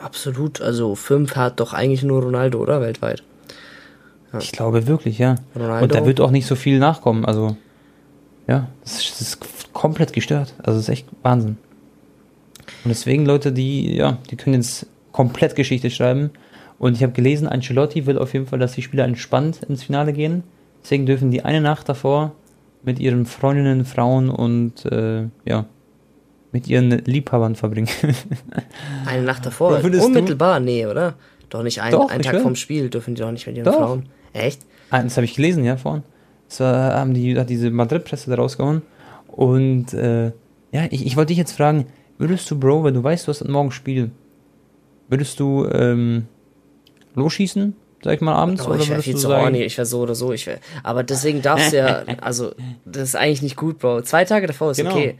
[0.00, 2.80] Absolut, also fünf hat doch eigentlich nur Ronaldo, oder?
[2.80, 3.22] Weltweit.
[4.32, 4.38] Ja.
[4.38, 5.36] Ich glaube wirklich, ja.
[5.54, 5.84] Ronaldo.
[5.84, 7.56] Und da wird auch nicht so viel nachkommen, also
[8.46, 10.54] ja, das ist, das ist komplett gestört.
[10.58, 11.56] Also das ist echt Wahnsinn.
[12.84, 16.30] Und deswegen Leute, die, ja, die können jetzt komplett Geschichte schreiben.
[16.78, 20.12] Und ich habe gelesen, Ancelotti will auf jeden Fall, dass die Spieler entspannt ins Finale
[20.12, 20.42] gehen.
[20.82, 22.32] Deswegen dürfen die eine Nacht davor
[22.84, 25.66] mit ihren Freundinnen, Frauen und äh, ja,
[26.52, 27.88] mit ihren Liebhabern verbringen.
[29.06, 29.82] eine Nacht davor?
[29.82, 30.60] Unmittelbar?
[30.60, 30.66] Du?
[30.66, 31.14] Nee, oder?
[31.48, 33.76] Doch nicht ein, doch, einen Tag vom Spiel dürfen die doch nicht mit ihren doch.
[33.76, 34.06] Frauen.
[34.32, 34.62] Echt?
[34.90, 36.02] Ah, das habe ich gelesen, ja, vorhin.
[36.48, 38.82] Das war, haben die, hat diese Madrid-Presse da rausgehauen.
[39.28, 40.26] Und äh,
[40.72, 41.86] ja, ich, ich wollte dich jetzt fragen,
[42.18, 44.10] Würdest du, Bro, wenn du weißt, du hast morgen Spiel,
[45.08, 46.26] würdest du ähm,
[47.14, 47.74] losschießen,
[48.04, 48.66] sag ich mal, abends?
[48.66, 50.32] Oh, oder ich wäre viel zu sagen, horny, ich wäre so oder so.
[50.32, 52.52] Ich wär, aber deswegen darfst du ja, also,
[52.84, 54.02] das ist eigentlich nicht gut, Bro.
[54.02, 54.92] Zwei Tage davor ist genau.
[54.92, 55.16] okay.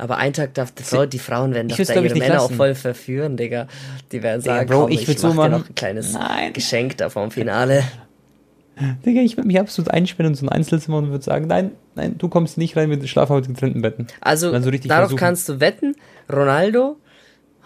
[0.00, 2.52] Aber ein Tag darf die, Frau, die Frauen werden doch da ihre Männer lassen.
[2.52, 3.66] auch voll verführen, Digga.
[4.12, 6.12] Die werden Digga, sagen, Bro, komm, ich ich, würd's mach so dir noch ein kleines
[6.12, 6.52] Nein.
[6.52, 7.82] Geschenk da vom Finale.
[9.04, 12.14] Digga, ich würde mich absolut einsperren in so ein Einzelzimmer und würde sagen, nein, nein,
[12.16, 14.06] du kommst nicht rein, wir schlafen heute getrennten Betten.
[14.20, 15.18] Also so richtig darauf versuchen.
[15.18, 15.96] kannst du wetten,
[16.32, 16.96] Ronaldo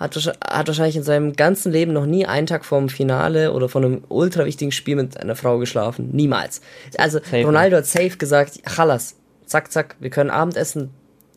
[0.03, 3.84] hat, hat wahrscheinlich in seinem ganzen Leben noch nie einen Tag vorm Finale oder von
[3.84, 6.11] einem ultra wichtigen Spiel mit einer Frau geschlafen.
[6.12, 6.61] Niemals.
[6.98, 7.44] Also Safe.
[7.44, 10.90] Ronaldo hat safe gesagt, Chalas, zack, zack, wir können Abendessen,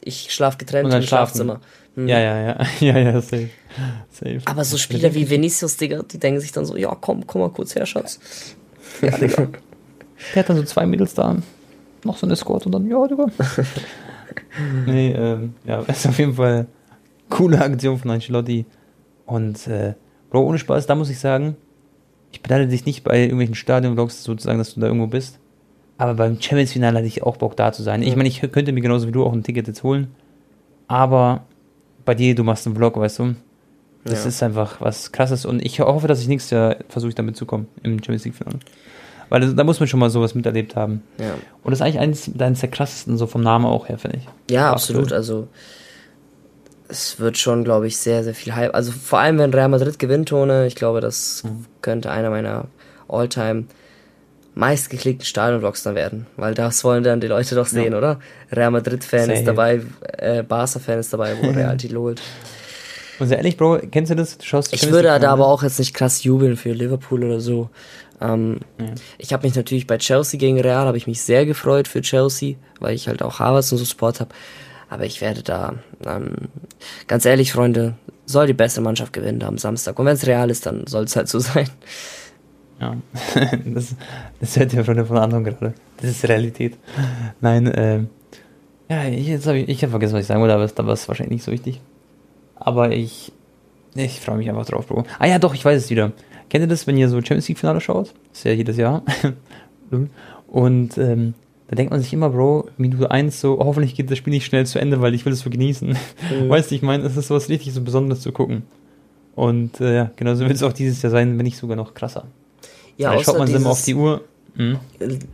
[0.04, 1.02] ich schlaf getrennt im.
[1.02, 1.62] Schlafzimmer.
[1.96, 2.08] Hm.
[2.08, 3.50] Ja, ja, ja, ja, ja, safe.
[4.12, 4.42] safe.
[4.46, 7.50] Aber so Spieler wie Vinicius, Digga, die denken sich dann so, ja komm, komm mal
[7.50, 8.20] kurz her, Schatz.
[9.02, 9.50] Ja, Digga.
[10.34, 11.36] Der hat dann so zwei Mädels da,
[12.06, 13.26] noch so eine Escort und dann, ja, Digga.
[14.86, 16.68] nee, ähm, ja, ist auf jeden Fall
[17.30, 18.66] coole Aktion von Ancelotti.
[19.26, 19.94] Und, äh,
[20.30, 21.56] Bro, ohne Spaß, da muss ich sagen,
[22.32, 25.40] ich beneide dich nicht bei irgendwelchen Stadionvlogs sozusagen, dass du da irgendwo bist.
[25.98, 28.04] Aber beim Champions-Finale hatte ich auch Bock da zu sein.
[28.04, 30.08] Ich meine, ich könnte mir genauso wie du auch ein Ticket jetzt holen.
[30.88, 31.46] Aber
[32.04, 33.36] bei dir, du machst einen Vlog, weißt du?
[34.04, 34.28] Das Ja.
[34.30, 37.68] ist einfach was krasses und ich hoffe, dass ich nächstes Jahr versuche, damit zu kommen
[37.82, 38.60] im Champions League-Finale.
[39.30, 41.02] Weil da muss man schon mal sowas miterlebt haben.
[41.18, 44.18] Ja, Und das ist eigentlich eines, eines der krassesten, so vom Namen auch her, finde
[44.18, 44.26] ich.
[44.54, 44.74] ja Aktuell.
[45.00, 45.14] absolut.
[45.14, 45.48] Also
[46.88, 48.74] es wird schon, glaube ich, sehr, sehr viel Hype.
[48.76, 51.66] Also vor allem, wenn Real Madrid gewinnt, Tone, ich glaube, das Mhm.
[51.82, 52.66] könnte einer meiner
[53.08, 53.66] All-Time
[54.54, 56.28] meistgeklickten Stadionvlogs dann werden.
[56.38, 58.20] Weil das wollen dann die Leute doch sehen, oder?
[58.52, 59.82] Real Madrid-Fan ist dabei,
[60.18, 62.22] äh, Barca-Fan ist dabei, wo Real Titel holt.
[63.20, 64.38] Und sehr ehrlich, Bro, kennst du das?
[64.38, 67.70] Du schaust Ich würde da aber auch jetzt nicht krass jubeln für Liverpool oder so.
[68.22, 68.60] Ähm,
[69.18, 72.56] Ich habe mich natürlich bei Chelsea gegen Real, habe ich mich sehr gefreut für Chelsea,
[72.80, 74.34] weil ich halt auch Havertz und so Sport habe.
[74.90, 75.76] Aber ich werde da,
[76.06, 76.34] ähm,
[77.08, 79.98] ganz ehrlich, Freunde, soll die bessere Mannschaft gewinnen am Samstag.
[80.00, 81.70] Und wenn es Real ist, dann soll es halt so sein.
[82.80, 82.96] Ja,
[83.66, 83.96] das,
[84.40, 85.74] das hört ihr von von anderen gerade.
[85.98, 86.78] Das ist Realität.
[87.40, 88.10] Nein, ähm,
[88.90, 90.94] ja, ich, jetzt hab ich, ich habe vergessen, was ich sagen wollte, aber da war
[90.94, 91.82] es wahrscheinlich nicht so wichtig.
[92.56, 93.32] Aber ich,
[93.96, 95.06] ich freue mich einfach drauf, Bro.
[95.20, 96.12] Ah ja, doch, ich weiß es wieder.
[96.50, 98.14] Kennt ihr das, wenn ihr so Champions League Finale schaut?
[98.30, 99.04] Das ist ja jedes Jahr.
[100.48, 101.34] Und ähm,
[101.68, 104.66] da denkt man sich immer, Bro, Minute 1 so, hoffentlich geht das Spiel nicht schnell
[104.66, 105.98] zu Ende, weil ich will es so genießen.
[106.48, 108.64] Weißt du, ich meine, es ist sowas richtig so Besonderes zu gucken.
[109.36, 112.28] Und äh, ja, genauso wird es auch dieses Jahr sein, wenn nicht sogar noch krasser.
[112.98, 114.22] Ja, außer schaut man immer auf dieses die Uhr.
[114.56, 114.80] Mhm.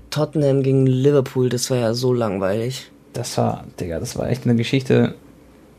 [0.10, 2.92] Tottenham gegen Liverpool, das war ja so langweilig.
[3.14, 5.16] Das war, Digga, das war echt eine Geschichte.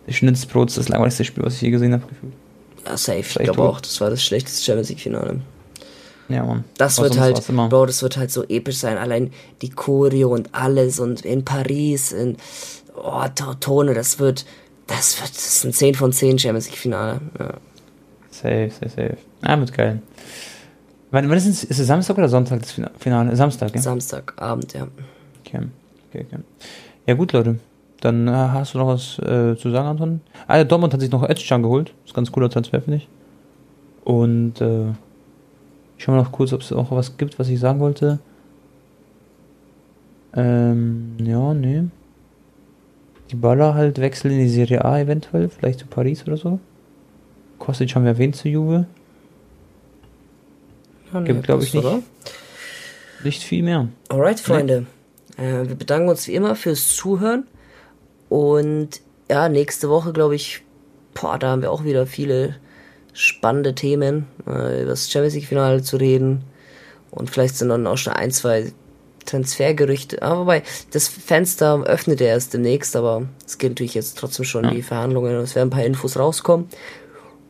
[0.09, 2.07] Schnitzbrots, das langweiligste Spiel, was ich je gesehen habe.
[2.07, 2.32] gefühlt.
[2.84, 3.20] Ja, safe.
[3.20, 5.40] Ich glaube auch, das war das schlechteste Champions League-Finale.
[6.32, 6.64] Ja, Mann.
[6.78, 7.44] Das wird halt.
[7.46, 8.96] Bro, das wird halt so episch sein.
[8.98, 9.30] Allein
[9.60, 12.36] die Choreo und alles und in Paris, in
[12.96, 14.44] oh, To- Tone, das wird,
[14.86, 17.20] das wird, das ist ein 10 von 10 Champions League Finale.
[17.38, 17.54] Ja.
[18.30, 19.16] Safe, safe, safe.
[19.42, 20.00] Ah, wird geil.
[21.10, 21.64] Wann, wann ist es?
[21.64, 23.36] Ist es Samstag oder Sonntag das Fina- Finale?
[23.36, 23.80] Samstag, ja?
[23.82, 24.86] Samstagabend, ja.
[25.44, 25.60] Okay.
[26.08, 26.42] okay, okay.
[27.06, 27.58] Ja, gut, Leute.
[28.00, 30.20] Dann äh, hast du noch was äh, zu sagen, Anton?
[30.48, 31.88] Ah, ja, Dortmund hat sich noch Özcan geholt.
[32.02, 33.08] Das ist ganz cooler Transfer, finde ich.
[34.04, 34.86] Und äh,
[36.03, 38.18] ich schau mal noch kurz, ob es auch was gibt, was ich sagen wollte.
[40.34, 41.84] Ähm, ja, nee.
[43.30, 46.59] Die Baller halt wechseln in die Serie A eventuell, vielleicht zu Paris oder so.
[47.61, 48.86] Kostic haben wir erwähnt zu Juve.
[51.12, 51.84] ja nee, Gibt, glaub ich, nicht.
[51.84, 52.03] oder?
[53.22, 53.86] Nicht viel mehr.
[54.09, 54.86] Alright, Freunde.
[55.36, 57.46] Äh, wir bedanken uns wie immer fürs Zuhören.
[58.28, 60.62] Und ja, nächste Woche, glaube ich,
[61.14, 62.57] boah, da haben wir auch wieder viele
[63.12, 66.42] spannende Themen, äh, über das Champions League-Finale zu reden.
[67.10, 68.72] Und vielleicht sind dann auch schon ein, zwei
[69.26, 70.22] Transfergerüchte.
[70.22, 74.64] Aber wobei, das Fenster öffnet er erst demnächst, aber es geht natürlich jetzt trotzdem schon
[74.64, 74.70] Ja.
[74.70, 76.68] die Verhandlungen und es werden ein paar Infos rauskommen.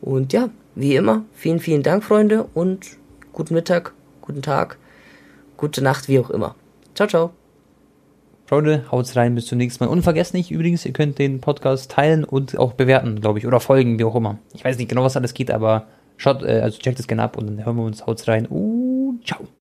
[0.01, 2.85] Und ja, wie immer, vielen, vielen Dank, Freunde, und
[3.31, 4.77] guten Mittag, guten Tag,
[5.57, 6.55] gute Nacht, wie auch immer.
[6.93, 7.42] Ciao, ciao.
[8.53, 9.89] Freunde, haut's rein, bis zum nächsten Mal.
[9.89, 13.59] Und vergesst nicht übrigens, ihr könnt den Podcast teilen und auch bewerten, glaube ich, oder
[13.59, 14.37] folgen, wie auch immer.
[14.53, 15.87] Ich weiß nicht genau, was alles geht, aber
[16.17, 18.45] schaut, äh, also checkt es gerne ab und dann hören wir uns, haut's rein.
[18.47, 19.47] Uh, ciao.